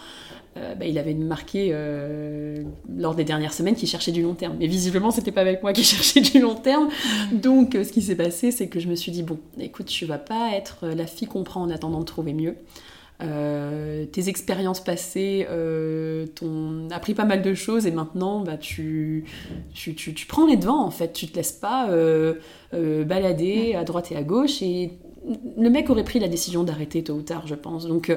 [0.58, 2.64] euh, bah, il avait marqué euh,
[2.96, 4.56] lors des dernières semaines qu'il cherchait du long terme.
[4.60, 6.90] Mais visiblement, c'était pas avec moi qu'il cherchait du long terme.
[7.32, 10.06] Donc, euh, ce qui s'est passé, c'est que je me suis dit bon, écoute, tu
[10.06, 12.56] vas pas être euh, la fille qu'on prend en attendant de trouver mieux.
[13.24, 19.26] Euh, tes expériences passées euh, t'ont appris pas mal de choses et maintenant bah, tu,
[19.74, 22.36] tu, tu, tu prends les devants en fait, tu te laisses pas euh,
[22.74, 24.92] euh, balader à droite et à gauche et
[25.58, 27.88] le mec aurait pris la décision d'arrêter tôt ou tard je pense.
[27.88, 28.14] Donc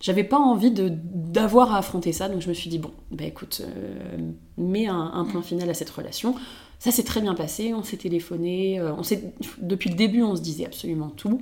[0.00, 2.28] j'avais pas envie de d'avoir à affronter ça.
[2.28, 3.62] Donc je me suis dit bon bah écoute
[4.56, 6.34] mets un, un point final à cette relation.
[6.80, 7.74] Ça s'est très bien passé.
[7.74, 11.40] On s'est téléphoné on s'est depuis le début on se disait absolument tout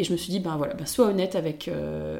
[0.00, 1.68] et je me suis dit, ben voilà, ben sois honnête avec.
[1.68, 2.18] euh,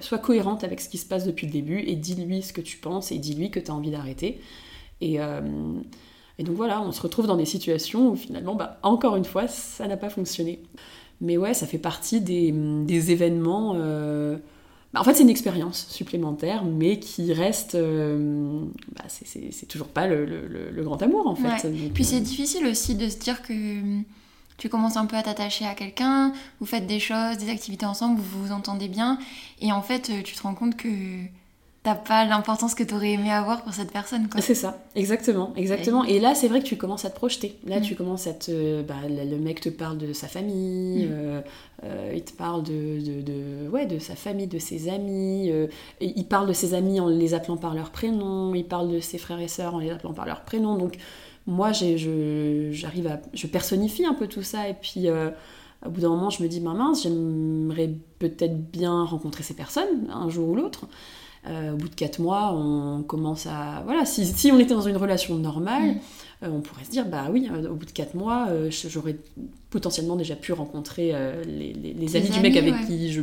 [0.00, 2.78] sois cohérente avec ce qui se passe depuis le début et dis-lui ce que tu
[2.78, 4.40] penses et dis-lui que tu as envie d'arrêter.
[5.00, 5.40] Et, euh,
[6.38, 9.46] et donc voilà, on se retrouve dans des situations où finalement, bah, encore une fois,
[9.48, 10.60] ça n'a pas fonctionné.
[11.20, 13.72] Mais ouais, ça fait partie des, des événements.
[13.76, 14.36] euh,
[14.94, 17.74] bah, en fait, c'est une expérience supplémentaire, mais qui reste.
[17.74, 18.62] euh,
[18.96, 21.68] bah, c'est- toujours pas le, le- grand amour en fait.
[21.68, 21.90] Ouais.
[21.92, 23.52] Puis c'est difficile aussi de se dire que
[24.58, 28.20] tu commences un peu à t'attacher à quelqu'un, vous faites des choses, des activités ensemble,
[28.20, 29.18] vous vous entendez bien,
[29.60, 30.88] et en fait euh, tu te rends compte que
[31.84, 34.28] t'as pas l'importance que t'aurais aimé avoir pour cette personne.
[34.40, 36.02] C'est ça, exactement, exactement.
[36.04, 37.56] Et là, c'est vrai que tu commences à te projeter.
[37.66, 37.82] Là, Mm.
[37.82, 41.08] tu commences à te, bah, le mec te parle de sa famille, Mm.
[41.12, 41.40] euh,
[41.84, 45.50] euh, il te parle de, de, de- ouais, de sa famille, de ses amis.
[45.52, 45.68] euh,
[46.00, 48.54] et il parle de ses amis en les appelant par leur prénom.
[48.56, 50.76] Il parle de ses frères et sœurs en les appelant par leur prénom.
[50.76, 50.96] Donc,
[51.48, 54.68] moi, j'arrive à, je personnifie un peu tout ça.
[54.68, 55.30] Et puis, euh,
[55.84, 60.08] au bout d'un moment, je me dis, bah mince, j'aimerais peut-être bien rencontrer ces personnes
[60.12, 60.86] un jour ou l'autre.
[61.46, 63.82] Euh, au bout de quatre mois, on commence à.
[63.86, 65.98] Voilà, si, si on était dans une relation normale, Mm.
[66.42, 69.16] euh, on pourrait se dire, bah oui, euh, au bout de quatre mois, je- j'aurais
[69.70, 71.12] potentiellement déjà pu rencontrer
[71.46, 72.86] les, les- amis du mec avec ouais.
[72.86, 73.22] qui je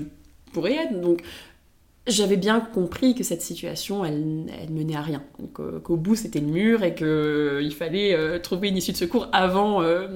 [0.54, 1.00] pourrais être.
[1.00, 1.22] Donc,
[2.08, 5.24] j'avais bien compris que cette situation, elle, elle menait à rien.
[5.60, 9.28] Euh, qu'au bout, c'était le mur et qu'il fallait euh, trouver une issue de secours
[9.32, 10.08] avant, euh,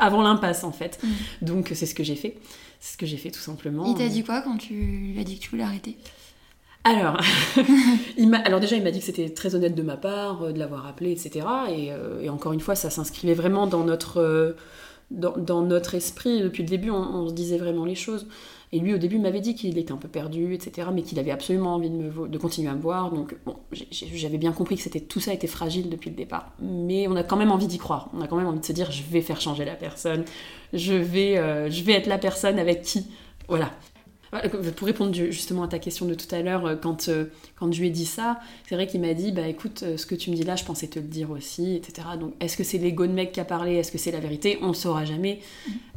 [0.00, 0.98] l'impasse, en fait.
[1.02, 1.08] Mm.
[1.46, 2.36] Donc, c'est ce que j'ai fait.
[2.82, 3.86] C'est ce que j'ai fait, tout simplement.
[3.86, 5.96] Il t'a dit quoi quand tu lui as dit que tu voulais arrêter
[6.82, 7.16] Alors,
[8.18, 10.58] il alors déjà, il m'a dit que c'était très honnête de ma part, euh, de
[10.58, 11.46] l'avoir appelé, etc.
[11.70, 14.56] Et, euh, et encore une fois, ça s'inscrivait vraiment dans notre, euh,
[15.12, 16.42] dans, dans notre esprit.
[16.42, 18.26] Depuis le début, on, on se disait vraiment les choses.
[18.74, 20.88] Et lui, au début, m'avait dit qu'il était un peu perdu, etc.
[20.94, 23.12] Mais qu'il avait absolument envie de, continuer à me voir.
[23.12, 23.56] Donc, bon,
[23.90, 26.52] j'avais bien compris que c'était, tout ça était fragile depuis le départ.
[26.58, 28.08] Mais on a quand même envie d'y croire.
[28.14, 30.24] On a quand même envie de se dire, je vais faire changer la personne.
[30.72, 33.06] Je vais, euh, je vais être la personne avec qui...
[33.46, 33.72] Voilà.
[34.76, 37.80] Pour répondre justement à ta question de tout à l'heure, euh, quand, euh, quand je
[37.80, 40.30] lui ai dit ça, c'est vrai qu'il m'a dit Bah écoute, euh, ce que tu
[40.30, 42.08] me dis là, je pensais te le dire aussi, etc.
[42.18, 43.74] Donc est-ce que c'est l'ego de mec qui a parlé?
[43.74, 44.58] Est-ce que c'est la vérité?
[44.62, 45.40] On ne saura jamais.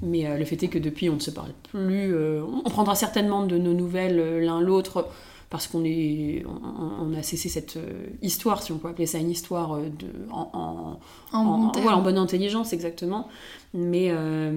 [0.01, 2.13] Mais euh, le fait est que depuis, on ne se parle plus.
[2.13, 5.07] euh, on prendra certainement de nos nouvelles l'un l'autre
[5.49, 7.77] parce qu'on est, on, on a cessé cette
[8.21, 10.99] histoire, si on peut appeler ça une histoire, de, en, en-
[11.31, 11.83] En en, bon en- terme.
[11.83, 13.29] voilà, en bonne intelligence, exactement.
[13.73, 14.51] Mais, euh,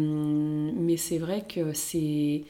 [0.74, 2.42] mais c'est vrai que c'est,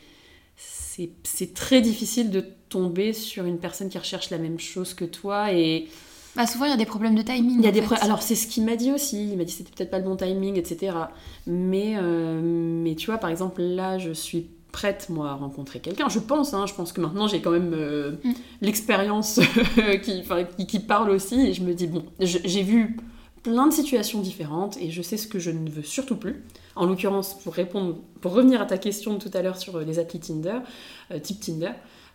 [0.59, 5.53] c'est, très difficile de tomber sur une personne qui recherche la même chose que toi.
[5.53, 5.89] Et
[6.37, 7.59] Bah souvent il y a des problèmes de timing.
[7.59, 9.31] il y a des Alors c'est ce qu'il m'a dit aussi.
[9.31, 10.97] Il m'a dit que c'était peut-être pas le bon timing, etc.
[11.47, 16.09] Mais, euh, mais tu vois, par exemple, là, je suis prête, moi, à rencontrer quelqu'un.
[16.09, 18.33] Je pense, hein, je pense que maintenant, j'ai quand même euh, Mm.
[18.61, 19.41] l'expérience
[20.03, 21.41] qui, enfin, qui, qui parle aussi.
[21.41, 22.97] Et je me dis, bon, j'ai vu
[23.43, 26.43] plein de situations différentes et je sais ce que je ne veux surtout plus.
[26.79, 29.85] En l'occurrence, pour répondre, pour revenir à ta question de tout à l'heure sur euh,
[29.85, 30.59] les applis Tinder,
[31.11, 31.73] euh, type Tinder,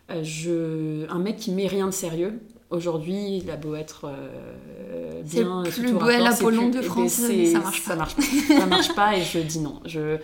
[0.10, 2.39] euh, je, un mec qui met rien de sérieux.
[2.69, 6.84] Aujourd'hui, il a beau être euh, C'est le bien, plus c'est Apollon de eh ben,
[6.84, 7.89] France, ça marche pas.
[7.89, 8.21] Ça marche pas.
[8.60, 9.82] Ça marche pas et je dis non.
[9.86, 10.17] Je...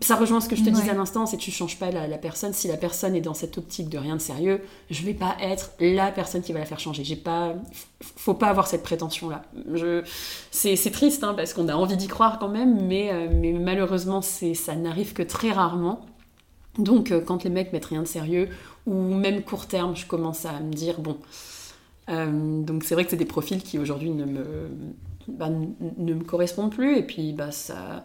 [0.00, 0.72] Ça rejoint ce que je te Ouais.
[0.72, 2.52] disais à l'instant, c'est que tu changes pas la, la personne.
[2.52, 5.70] Si la personne est dans cette optique de rien de sérieux, je vais pas être
[5.80, 7.04] la personne qui va la faire changer.
[7.04, 7.54] J'ai pas,
[8.00, 9.42] faut pas avoir cette prétention là.
[9.74, 10.02] Je,
[10.50, 14.22] c'est, triste hein, parce qu'on a envie d'y croire quand même, mais, euh, mais malheureusement
[14.22, 16.00] c'est, ça n'arrive que très rarement.
[16.78, 18.48] Donc euh, quand les mecs mettent rien de sérieux
[18.86, 21.16] ou même court terme, je commence à me dire bon.
[22.08, 24.68] Euh, donc c'est vrai que c'est des profils qui aujourd'hui ne me,
[25.28, 28.04] bah, n- ne me correspondent plus et puis bah ça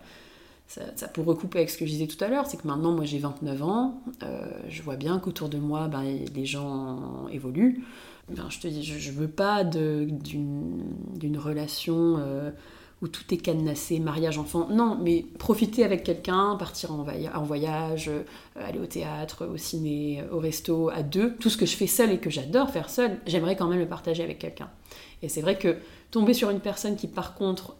[0.67, 2.91] ça, ça pour recouper avec ce que je disais tout à l'heure, c'est que maintenant,
[2.91, 7.83] moi, j'ai 29 ans, euh, je vois bien qu'autour de moi, ben, les gens évoluent.
[8.29, 12.49] Ben, je te dis, je, je veux pas d'une relation euh,
[13.03, 14.67] où tout est cadenassé, mariage, enfant.
[14.71, 17.03] Non, mais profiter avec quelqu'un, partir en,
[17.43, 18.23] voyage, euh,
[18.55, 21.35] aller au théâtre, au ciné, au resto, à deux.
[21.35, 23.87] Tout ce que je fais seul et que j'adore faire seul, j'aimerais quand même le
[23.87, 24.71] partager avec quelqu'un.
[25.21, 25.77] Et c'est vrai que
[26.09, 27.75] tomber sur une personne qui, par contre,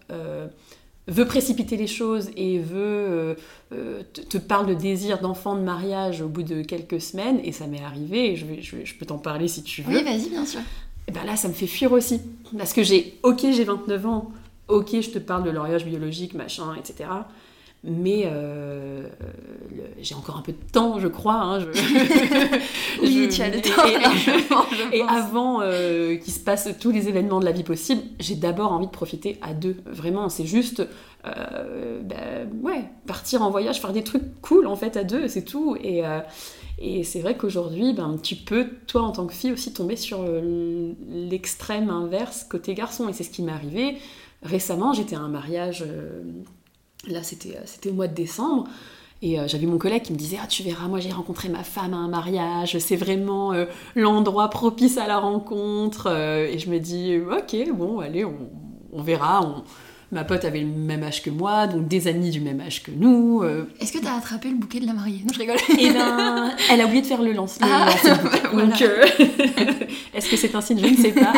[1.08, 3.36] veut précipiter les choses et veut
[3.72, 7.68] euh, te, parle de désir d'enfant, de mariage au bout de quelques semaines, et ça
[7.68, 8.46] m'est arrivé, et je,
[8.84, 9.98] je, peux t'en parler si tu veux.
[9.98, 10.62] Oui, vas-y, bien sûr.
[11.08, 12.22] Et ben là, ça me fait fuir aussi.
[12.58, 14.32] Parce que j'ai, ok, j'ai 29 ans,
[14.68, 17.10] ok, je te parle de l'horloge biologique, machin, etc.
[17.88, 19.08] Mais euh,
[20.02, 21.36] j'ai encore un peu de temps, je crois.
[21.36, 21.60] Hein,
[23.02, 24.65] oui, tu as le temps.
[24.91, 28.71] Et, avant euh, qu'il se passe tous les événements de la vie possible, j'ai d'abord
[28.71, 29.78] envie de profiter à deux.
[29.86, 30.88] Vraiment, c'est juste
[31.28, 35.45] euh, ben, ouais, partir en voyage, faire des trucs cool en fait à deux, c'est
[35.45, 35.78] tout.
[35.80, 36.02] Et,
[36.80, 40.26] et c'est vrai qu'aujourd'hui, ben, tu peux, toi en tant que fille, aussi tomber sur
[41.08, 43.10] l'extrême inverse côté garçon.
[43.10, 43.98] Et c'est ce qui m'est arrivé
[44.41, 45.84] récemment, j'étais à un mariage,
[47.08, 48.68] là c'était, euh, c'était au mois de décembre,
[49.22, 51.63] et euh, j'avais mon collègue qui me disait Ah, tu verras, moi j'ai rencontré ma
[51.63, 53.54] femme à un mariage, c'est vraiment
[53.96, 56.08] l'endroit propice à la rencontre.
[56.08, 59.63] et je me dis Ok, bon, allez, on, verra.
[60.12, 62.91] Ma pote avait le même âge que moi, donc des amis du même âge que
[62.91, 63.41] nous.
[63.41, 63.65] Euh.
[63.80, 65.22] Est-ce que tu as attrapé le bouquet de la mariée?
[65.26, 65.58] Non, je rigole.
[65.80, 67.58] Eh ben, elle a oublié de faire le lance.
[67.62, 67.89] ah,
[68.54, 69.06] Donc, euh,
[70.13, 70.80] est-ce que c'est un signe?
[70.80, 71.34] Je ne sais pas.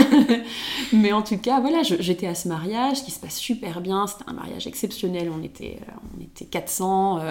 [0.92, 4.06] Mais en tout cas, voilà, j'étais à ce mariage qui se passe super bien.
[4.06, 5.32] C'était un mariage exceptionnel.
[5.34, 7.22] On était, euh, on était 400.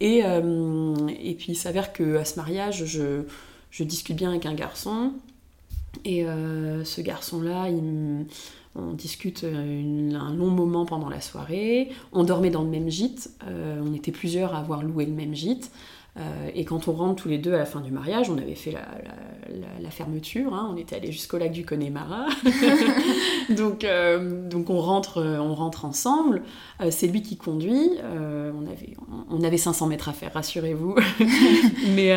[0.00, 3.24] Et, et puis il s'avère qu'à ce mariage, je,
[3.70, 5.12] je discute bien avec un garçon.
[6.06, 6.24] Et
[6.84, 8.24] ce garçon-là, il me
[8.76, 11.90] on discute euh, un long moment pendant la soirée.
[12.12, 13.30] On dormait dans le même gîte.
[13.46, 15.72] Euh, on était plusieurs à avoir loué le même gîte.
[16.16, 18.54] Euh, et quand on rentre tous les deux à la fin du mariage, on avait
[18.54, 20.70] fait la, fermeture, hein.
[20.72, 22.26] on était allé jusqu'au lac du Connemara.
[23.50, 26.42] donc, euh, donc on, rentre, euh, on rentre ensemble.
[26.90, 27.90] c'est lui qui conduit.
[28.02, 28.96] on, avait,
[29.28, 30.94] on avait 500 mètres à faire, rassurez-vous.
[31.96, 32.10] mais,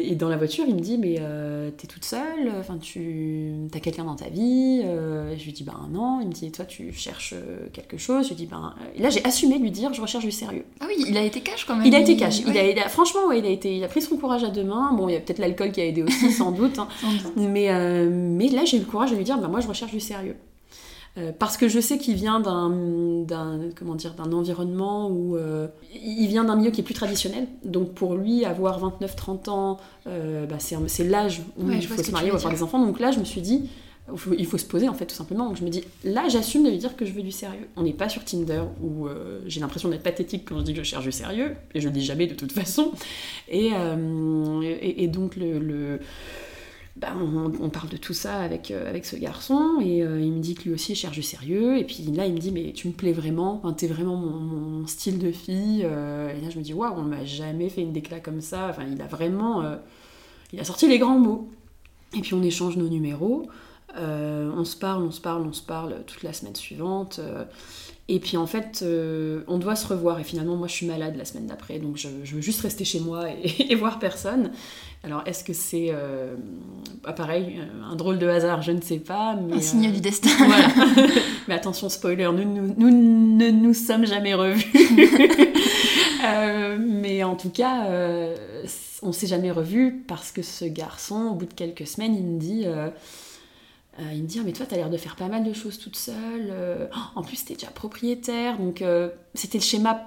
[0.00, 1.20] et dans la voiture, il me dit Mais
[1.76, 2.50] t'es toute seule?
[2.58, 4.82] Enfin, Tu as quelqu'un dans ta vie?
[4.82, 6.20] Je lui dis Ben non.
[6.20, 7.34] Il me dit Toi, tu cherches
[7.72, 8.24] quelque chose?
[8.24, 8.74] Je lui dis Ben.
[8.98, 10.64] là, j'ai assumé de lui dire Je recherche du sérieux.
[10.80, 11.86] Ah oui, il a été cash quand même.
[11.86, 12.40] Il a été cash.
[12.40, 14.92] Il, a, franchement, il, a été, il a pris son courage à deux mains.
[14.92, 16.78] Bon, il y a peut-être l'alcool qui a aidé aussi, sans doute.
[16.78, 16.88] Hein.
[17.36, 19.92] Mais, euh, mais là, j'ai eu le courage de lui dire, bah, moi, je recherche
[19.92, 20.36] du sérieux.
[21.18, 22.70] Euh, parce que je sais qu'il vient d'un,
[23.76, 27.48] comment dire, d'un environnement où euh, il vient d'un milieu qui est plus traditionnel.
[27.64, 32.36] Donc pour lui, avoir 29-30 ans, bah, c'est, l'âge où il faut se marier ou
[32.36, 32.84] avoir des enfants.
[32.84, 33.70] Donc là, je me suis dit,
[34.38, 35.48] il faut se poser en fait tout simplement.
[35.48, 37.68] Donc je me dis, là j'assume de lui dire que je veux du sérieux.
[37.76, 40.78] On n'est pas sur Tinder où euh, j'ai l'impression d'être pathétique quand je dis que
[40.78, 42.92] je cherche du sérieux, et je le dis jamais de toute façon.
[43.48, 45.38] Et, euh, donc
[46.96, 50.54] bah, on, parle de tout ça avec, euh, avec ce garçon, et il me dit
[50.54, 52.92] que lui aussi cherche du sérieux, et puis là il me dit, mais tu me
[52.92, 55.80] plais vraiment, enfin, t'es vraiment mon, style de fille.
[55.80, 58.68] et là je me dis, waouh, on m'a jamais fait une déclat comme ça.
[58.70, 59.64] Enfin, il a vraiment.
[60.52, 61.48] il a sorti les grands mots.
[62.16, 63.46] Et puis on échange nos numéros.
[63.96, 67.18] Euh, on se parle, on se parle, on se parle toute la semaine suivante.
[67.18, 67.44] Euh,
[68.08, 70.18] et puis en fait, euh, on doit se revoir.
[70.20, 73.00] Et finalement, moi, je suis malade la semaine d'après, donc je, veux juste rester chez
[73.00, 73.24] moi
[73.68, 74.50] et, voir personne.
[75.02, 75.94] Alors, est-ce que c'est,
[77.02, 77.58] bah, pareil,
[77.90, 79.34] un drôle de hasard Je ne sais pas.
[79.34, 80.30] Mais, un signe du destin.
[80.38, 80.68] voilà.
[81.48, 84.66] mais attention, spoiler, nous, nous, ne nous sommes jamais revus.
[86.78, 87.86] mais en tout cas,
[89.02, 92.38] on s'est jamais revus parce que ce garçon, au bout de quelques semaines, il me
[92.38, 92.66] dit
[93.98, 95.78] euh, il me dit ah, mais toi t'as l'air de faire pas mal de choses
[95.78, 96.48] toute seule.
[96.50, 100.06] Euh, en plus t'es déjà propriétaire, donc euh, c'était le schéma.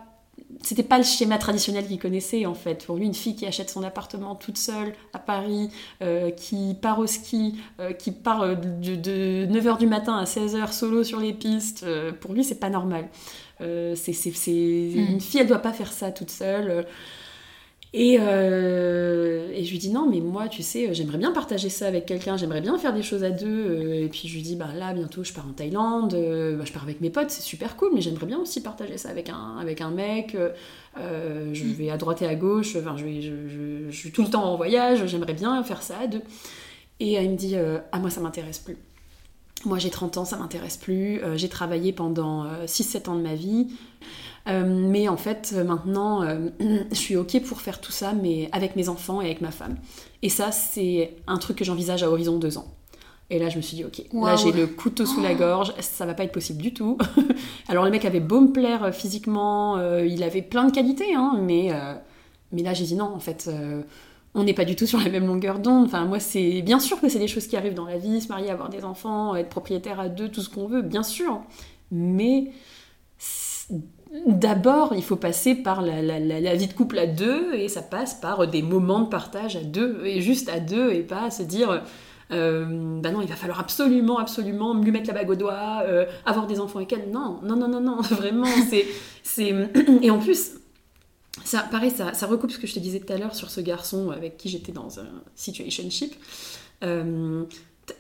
[0.62, 2.86] C'était pas le schéma traditionnel qu'il connaissait en fait.
[2.86, 5.70] Pour lui, une fille qui achète son appartement toute seule à Paris,
[6.38, 7.60] qui part au ski,
[8.00, 11.86] qui part de, de 9h du matin à 16h solo sur les pistes,
[12.22, 13.10] pour lui c'est pas normal.
[13.60, 14.12] c'est,
[14.48, 15.12] hmm.
[15.12, 16.86] Une fille elle doit pas faire ça toute seule.
[17.96, 22.08] Euh, et, je lui dis non, mais moi, tu sais, j'aimerais bien partager ça avec
[22.08, 23.48] quelqu'un, j'aimerais bien faire des choses à deux.
[23.48, 26.64] Euh, et puis je lui dis, bah là, bientôt, je pars en Thaïlande, euh, bah,
[26.66, 29.30] je pars avec mes potes, c'est super cool, mais j'aimerais bien aussi partager ça avec
[29.30, 30.36] un, avec un mec.
[30.96, 34.44] je vais à droite et à gauche, enfin, je, je, je, suis tout le temps
[34.44, 36.22] en voyage, j'aimerais bien faire ça à deux.
[37.00, 37.56] Et il me dit,
[37.92, 38.78] ah, moi, ça m'intéresse plus.
[39.66, 41.22] Moi, j'ai 30 ans, ça m'intéresse plus.
[41.36, 43.68] j'ai travaillé pendant 6-7 ans de ma vie.
[44.48, 46.50] Euh, mais en fait, maintenant, euh,
[46.92, 49.78] je suis OK pour faire tout ça, mais avec mes enfants et avec ma femme.
[50.22, 52.68] Et ça, c'est un truc que j'envisage à horizon deux ans.
[53.30, 55.38] Et là, je me suis dit, ok, là j'ai le couteau sous la oh.
[55.38, 56.98] gorge, ça va pas être possible du tout.
[57.68, 61.40] Alors le mec avait beau me plaire euh, physiquement, il avait plein de qualités, hein,
[61.42, 61.72] mais,
[62.52, 63.50] mais là j'ai dit non, en fait,
[64.36, 65.86] on n'est pas du tout sur la même longueur d'onde.
[65.86, 68.28] Enfin, moi, c'est bien sûr que c'est des choses qui arrivent dans la vie, se
[68.28, 71.42] marier, avoir des enfants, être propriétaire à deux, tout ce qu'on veut, bien sûr.
[71.92, 72.52] Mais
[74.28, 78.48] d'abord, il faut passer par la, vie de couple à deux, et ça passe par
[78.48, 81.84] des moments de partage à deux, et juste à deux, et pas se dire,
[82.32, 86.06] euh, bah non, il va falloir absolument, absolument lui mettre la bague au doigt, euh,
[86.26, 87.10] avoir des enfants avec elle.
[87.12, 88.86] Non, non, non, non, non, vraiment, c'est...
[89.24, 89.54] c'est...
[90.02, 90.54] Et en plus,
[91.44, 93.62] ça, pareil, ça, ça recoupe ce que je te disais tout à l'heure sur ce
[93.62, 96.14] garçon avec qui j'étais dans un situationship.
[96.84, 97.44] Euh,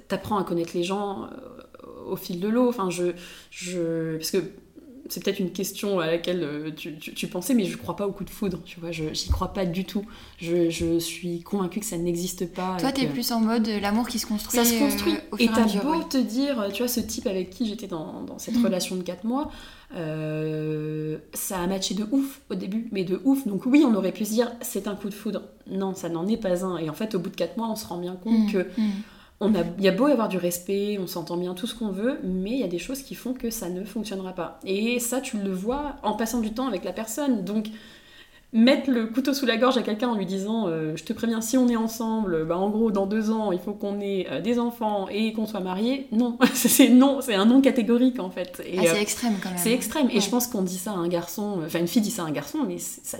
[0.08, 1.28] T'apprends à connaître les gens euh,
[2.06, 2.70] au fil de l'eau.
[2.70, 3.12] Enfin, je,
[3.50, 4.38] je, parce que
[5.10, 8.24] c'est peut-être une question à laquelle euh, tu, pensais, mais je crois pas au coup
[8.24, 10.06] de foudre, tu vois, je j'y crois pas du tout.
[10.40, 12.78] Je, suis convaincue que ça n'existe pas.
[12.80, 14.58] Toi, tu es plus en mode euh, l'amour qui se construit.
[14.58, 15.16] Ça se construit.
[15.32, 18.56] au et t'as beau te dire, tu vois, ce type avec qui j'étais dans, cette
[18.56, 18.64] mm.
[18.64, 19.52] relation de 4 mois,
[21.34, 23.46] ça a matché de ouf au début, mais de ouf.
[23.48, 25.44] Donc oui, on aurait pu se dire, c'est un coup de foudre.
[25.70, 26.78] Non, ça n'en est pas un.
[26.78, 28.52] Et en fait, au bout de 4 mois, on se rend bien compte mm.
[28.52, 28.68] que...
[29.42, 32.20] Mm il y a beau avoir du respect, on s'entend bien, tout ce qu'on veut,
[32.24, 34.60] mais il y a des choses qui font que ça ne fonctionnera pas.
[34.66, 37.44] Et ça, tu le vois en passant du temps avec la personne.
[37.44, 37.68] Donc,
[38.54, 41.42] mettre le couteau sous la gorge à quelqu'un en lui disant euh, je te préviens
[41.42, 44.42] si on est ensemble bah en gros dans deux ans il faut qu'on ait euh,
[44.42, 48.62] des enfants et qu'on soit mariés non c'est non c'est un non catégorique en fait.
[48.78, 49.58] Ah, c'est euh, extrême quand même.
[49.58, 50.08] c'est extrême.
[50.12, 52.28] Et je pense qu'on dit ça à un garçon enfin une fille dit ça à
[52.28, 53.18] un garçon mais ça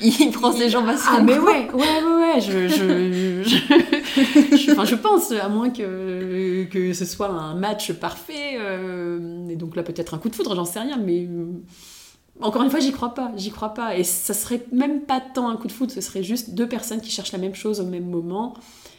[0.00, 0.20] il...
[0.20, 4.94] il prend ses jambes à ah mais ouais ouais ouais ouais je je, je, je,
[4.94, 8.58] pense à moins que que ce soit un match parfait
[9.50, 11.28] et donc là peut-être un coup de foudre j'en sais rien mais
[12.40, 13.96] encore une fois, j'y crois pas, j'y crois pas.
[13.96, 17.00] Et ça serait même pas tant un coup de foudre, ce serait juste deux personnes
[17.00, 18.54] qui cherchent la même chose au même moment.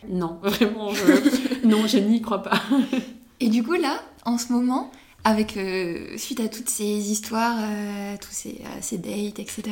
[0.09, 1.67] Non, vraiment, je...
[1.67, 2.61] non, je n'y crois pas.
[3.39, 4.91] Et du coup, là, en ce moment,
[5.25, 9.63] avec euh, suite à toutes ces histoires, euh, tous ces, euh, dates, etc.,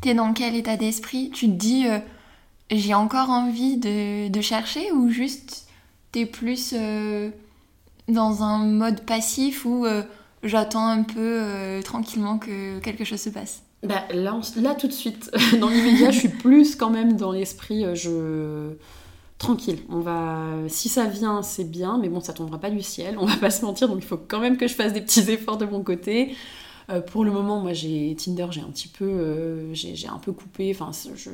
[0.00, 1.30] t'es dans quel état d'esprit?
[1.30, 1.86] Tu te dis,
[2.70, 5.66] j'ai encore envie de, de, chercher ou juste
[6.12, 6.74] t'es plus
[8.06, 9.86] dans un mode passif où
[10.42, 14.92] j'attends un peu euh, tranquillement que quelque chose se passe bah, là, là, tout de
[14.92, 15.30] suite,
[15.60, 18.74] dans l'immédiat, je suis plus quand même dans l'esprit, euh, je
[19.38, 19.78] tranquille.
[19.88, 23.16] On va, si ça vient, c'est bien, mais bon, ça tombera pas du ciel.
[23.20, 25.30] On va pas se mentir, donc il faut quand même que je fasse des petits
[25.30, 26.34] efforts de mon côté.
[26.90, 30.72] Euh, pour le moment, moi, j'ai Tinder, j'ai un petit peu, j'ai un peu coupé.
[30.74, 31.30] Enfin, je,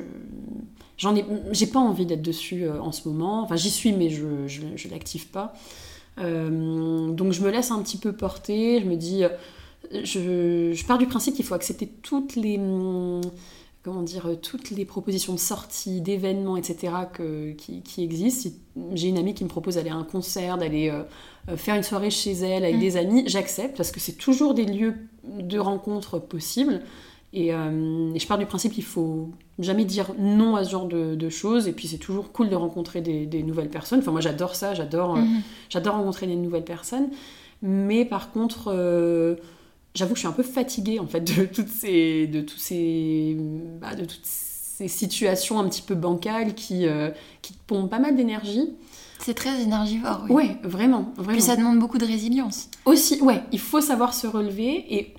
[0.97, 3.41] j'en ai, j'ai pas envie d'être dessus en ce moment.
[3.41, 5.55] Enfin, j'y suis, mais je, je, je l'active pas.
[6.19, 9.29] Euh, donc je me laisse un petit peu porter, je me dis, euh,
[10.03, 12.59] je, pars du principe qu'il faut accepter toutes les
[13.83, 16.91] comment dire, toutes les propositions de sortie, d'événements, etc.
[17.13, 18.49] Que, qui, existent.
[18.93, 22.09] j'ai une amie qui me propose d'aller à un concert, d'aller euh, faire une soirée
[22.09, 22.79] chez elle avec mm.
[22.79, 26.81] des amis, j'accepte parce que c'est toujours des lieux de rencontre possibles.
[27.35, 31.29] Euh, et, je pars du principe qu'il faut jamais dire non à ce genre de,
[31.29, 31.67] choses.
[31.67, 33.99] Et puis c'est toujours cool de rencontrer des, nouvelles personnes.
[33.99, 35.41] Enfin, moi j'adore ça, j'adore, euh, mhm.
[35.69, 37.09] j'adore rencontrer des nouvelles personnes.
[37.61, 39.35] Mais par contre, euh,
[39.93, 43.37] j'avoue que je suis un peu fatiguée en fait de toutes ces, de tous ces,
[43.81, 46.85] bah, de toutes ces situations un petit peu bancales qui,
[47.41, 48.73] qui pompent pas mal d'énergie.
[49.19, 50.35] C'est très énergivore, oui.
[50.35, 51.31] Ouais, vraiment, vraiment.
[51.31, 52.69] Puis ça demande beaucoup de résilience.
[52.83, 55.13] Aussi, ouais, il faut savoir se relever et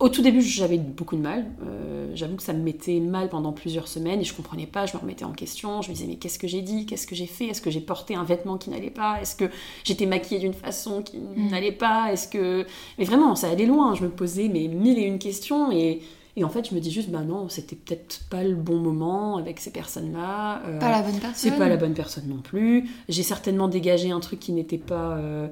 [0.00, 1.46] au tout début, j'avais beaucoup de mal.
[1.66, 4.86] Euh, j'avoue que ça me mettait mal pendant plusieurs semaines et je comprenais pas.
[4.86, 5.82] Je me remettais en question.
[5.82, 6.84] Je me disais, mais qu'est-ce que j'ai dit?
[6.84, 7.46] Qu'est-ce que j'ai fait?
[7.46, 9.20] Est-ce que j'ai porté un vêtement qui n'allait pas?
[9.20, 9.44] Est-ce que
[9.84, 11.50] j'étais maquillée d'une façon qui mm.
[11.50, 12.12] n'allait pas?
[12.12, 12.66] Est-ce que.
[12.98, 13.94] Mais vraiment, ça allait loin.
[13.94, 16.02] Je me posais mes mille et une questions et.
[16.36, 19.36] Et en fait, je me dis juste, bah non, c'était peut-être pas le bon moment
[19.36, 20.62] avec ces personnes-là.
[20.66, 21.34] Euh, pas la bonne personne.
[21.36, 22.88] C'est pas la bonne personne non plus.
[23.08, 25.12] J'ai certainement dégagé un truc qui n'était pas.
[25.12, 25.48] Euh, euh,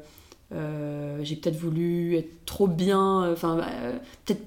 [1.22, 4.42] j'ai peut-être voulu être trop bien, enfin, euh, peut-être,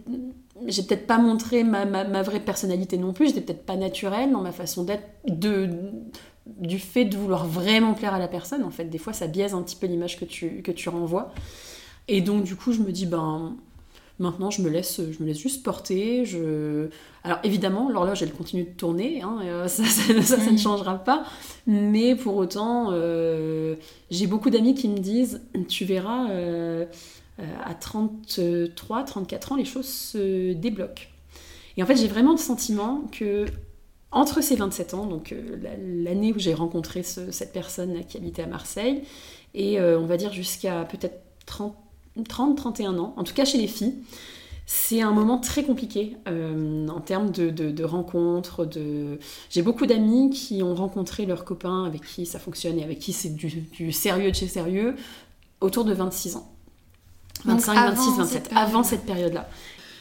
[0.68, 4.42] j'ai peut-être pas montré ma, ma, vraie personnalité non plus, j'étais peut-être pas naturelle dans
[4.42, 5.70] ma façon d'être, de,
[6.46, 8.64] du fait de vouloir vraiment plaire à la personne.
[8.64, 11.32] En fait, des fois, ça biaise un petit peu l'image que tu, que tu renvoies.
[12.08, 13.56] Et donc, du coup, je me dis, ben,
[14.18, 16.24] Maintenant, je me laisse, je me laisse juste porter.
[16.24, 16.88] Je...
[17.24, 20.58] Alors évidemment, l'horloge, elle continue de tourner, hein, euh, ça, ça, ne mm.
[20.58, 21.26] changera pas.
[21.68, 23.76] Mais pour autant, euh,
[24.10, 26.86] j'ai beaucoup d'amis qui me disent, tu verras, euh,
[27.66, 31.08] à 33, 34 ans, les choses se débloquent.
[31.76, 33.46] Et en fait, j'ai vraiment le sentiment que
[34.12, 35.36] entre ces 27 ans, donc
[35.84, 39.02] l'année où j'ai rencontré cette personne qui habitait à Marseille,
[39.54, 41.76] et on va dire jusqu'à peut-être 30
[42.24, 43.96] 30, 31 ans, en tout cas chez les filles.
[44.68, 48.66] C'est un moment très compliqué euh, en termes de, rencontres.
[48.66, 49.20] De...
[49.52, 53.14] J'ai beaucoup d'amis qui ont rencontré leurs copains avec qui ça fonctionne et avec qui
[53.14, 54.96] c'est du, sérieux de chez sérieux
[55.62, 56.52] autour de 26 ans.
[57.44, 59.48] 25, 26, 27, avant cette période-là.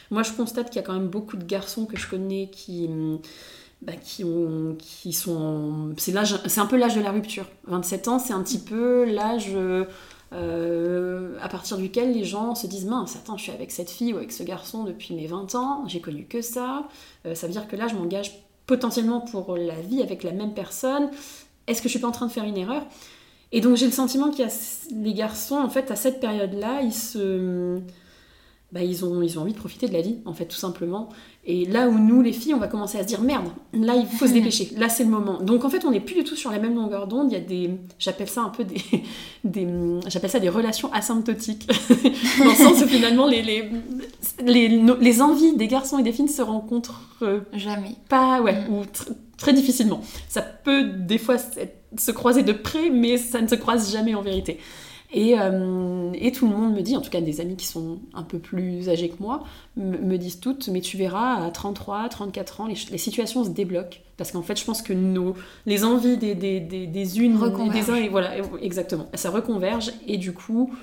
[0.09, 2.89] Moi, je constate qu'il y a quand même beaucoup de garçons que je connais qui,
[3.83, 5.93] bah, qui, ont, qui sont.
[5.97, 7.45] C'est un peu l'âge de la rupture.
[7.67, 9.51] 27 ans, c'est un petit peu l'âge
[10.31, 14.17] à partir duquel les gens se disent mince, attends, je suis avec cette fille ou
[14.17, 16.87] avec ce garçon depuis mes 20 ans, j'ai connu que ça,
[17.33, 18.31] ça veut dire que là je m'engage
[18.67, 21.09] potentiellement pour la vie avec la même personne,
[21.67, 22.83] est-ce que je suis pas en train de faire une erreur?
[23.51, 24.51] Et donc j'ai le sentiment qu'il y a
[24.91, 27.79] les garçons, en fait, à cette période-là, ils se...
[28.75, 31.07] Bah, ils, ont, ils ont envie de profiter de la vie, en fait, tout simplement.
[31.45, 34.05] Et là où nous, les filles, on va commencer à se dire merde, là, il
[34.05, 35.41] faut se dépêcher, là, c'est le moment.
[35.41, 37.31] Donc, en fait, on n'est plus du tout sur la même longueur d'onde.
[37.31, 37.69] Il y a des.
[37.99, 38.81] J'appelle ça un peu des.
[39.45, 39.65] des
[40.07, 41.67] j'appelle ça des relations asymptotiques.
[42.39, 43.69] Dans le sens où finalement, les, les,
[44.43, 46.99] les, les, envies des garçons et des filles ne se rencontrent.
[47.53, 47.95] Jamais.
[48.09, 48.73] Pas, ouais, mm.
[48.73, 48.83] ou
[49.37, 50.01] très difficilement.
[50.27, 54.21] Ça peut des fois se croiser de près, mais ça ne se croise jamais en
[54.21, 54.59] vérité.
[55.17, 57.99] Et, euh, et, tout le monde me dit, en tout cas des amis qui sont
[58.13, 59.45] un peu plus âgés que moi,
[59.77, 63.99] me disent toutes, mais tu verras, à 33, 34 ans, les, situations se débloquent.
[64.17, 65.33] Parce qu'en fait, je pense que nos,
[65.65, 69.93] les envies des, des, des, des unes et des uns, et voilà, exactement, ça reconverge.
[70.05, 70.73] Et du coup,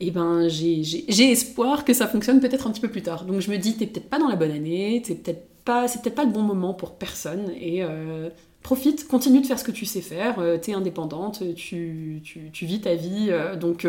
[0.00, 3.24] eh ben, j'ai espoir que ça fonctionne peut-être un petit peu plus tard.
[3.24, 6.02] Donc je me dis, t'es peut-être pas dans la bonne année, t'es peut-être pas, c'est
[6.02, 7.52] peut-être pas le bon moment pour personne.
[7.60, 8.30] Et euh,
[8.66, 10.40] profite, continue de faire ce que tu sais faire.
[10.40, 13.28] Euh, t'es indépendante, tu, tu, vis ta vie.
[13.30, 13.86] Euh, donc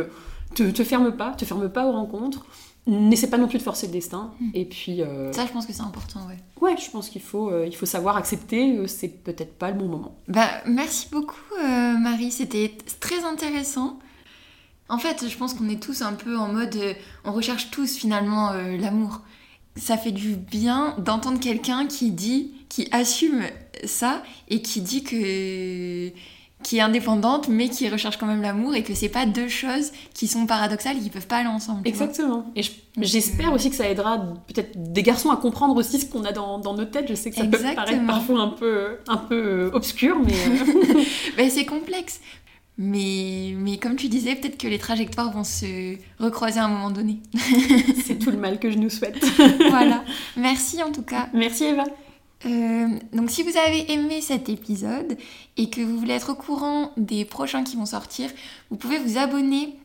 [0.54, 2.46] te, te ferme pas, te ferme pas aux rencontres.
[2.86, 4.32] N'essaie pas non plus de forcer le destin.
[4.40, 4.52] Hmm.
[4.54, 5.02] Et puis.
[5.32, 6.38] Ça, je pense que c'est important, ouais.
[6.62, 8.88] Ouais, je pense qu'il faut, il faut savoir accepter.
[8.88, 10.16] c'est peut-être pas le bon moment.
[10.28, 11.42] Bah, merci beaucoup,
[12.00, 12.32] Marie.
[12.32, 13.98] C'était très intéressant.
[14.90, 16.78] En fait, je pense qu'on est tous un peu en mode.
[17.26, 19.22] on recherche tous finalement l'amour
[19.78, 23.42] ça fait du bien d'entendre quelqu'un qui dit, qui assume
[23.86, 26.10] ça et qui dit que
[26.64, 29.92] qui est indépendante mais qui recherche quand même l'amour et que c'est pas deux choses
[30.14, 31.88] qui sont paradoxales et qui peuvent pas aller ensemble.
[31.88, 32.46] Exactement.
[32.56, 32.62] Et
[33.02, 36.60] j'espère aussi que ça aidera peut-être des garçons à comprendre aussi ce qu'on a dans,
[36.60, 37.08] dans, nos têtes.
[37.10, 40.34] Je sais que ça peut paraître parfois un peu, un peu obscur, mais...
[40.34, 41.04] Euh,
[41.38, 42.22] ben, c'est complexe.
[42.78, 46.92] Mais, mais comme tu disais, peut-être que les trajectoires vont se recroiser à un moment
[46.92, 47.22] donné.
[48.06, 49.18] C'est tout le mal que je nous souhaite.
[49.70, 50.04] voilà.
[50.36, 51.30] Merci en tout cas.
[51.34, 51.86] Merci Eva.
[52.46, 55.18] Euh, donc si vous avez aimé cet épisode
[55.58, 58.30] et que vous voulez être au courant des prochains qui vont sortir,
[58.70, 59.76] vous pouvez vous abonner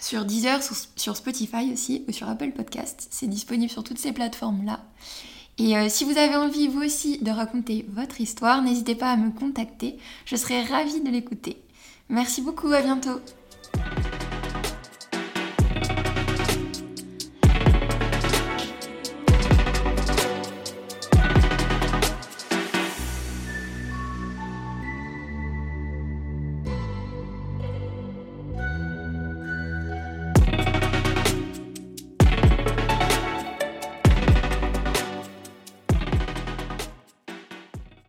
[0.00, 0.60] sur Deezer,
[0.96, 3.06] sur, Spotify aussi, ou sur Apple Podcast.
[3.10, 4.80] C'est disponible sur toutes ces plateformes-là.
[5.58, 9.16] Et euh, si vous avez envie, vous aussi, de raconter votre histoire, n'hésitez pas à
[9.16, 9.98] me contacter.
[10.24, 11.62] Je serai ravie de l'écouter.
[12.08, 13.20] Merci beaucoup, à bientôt.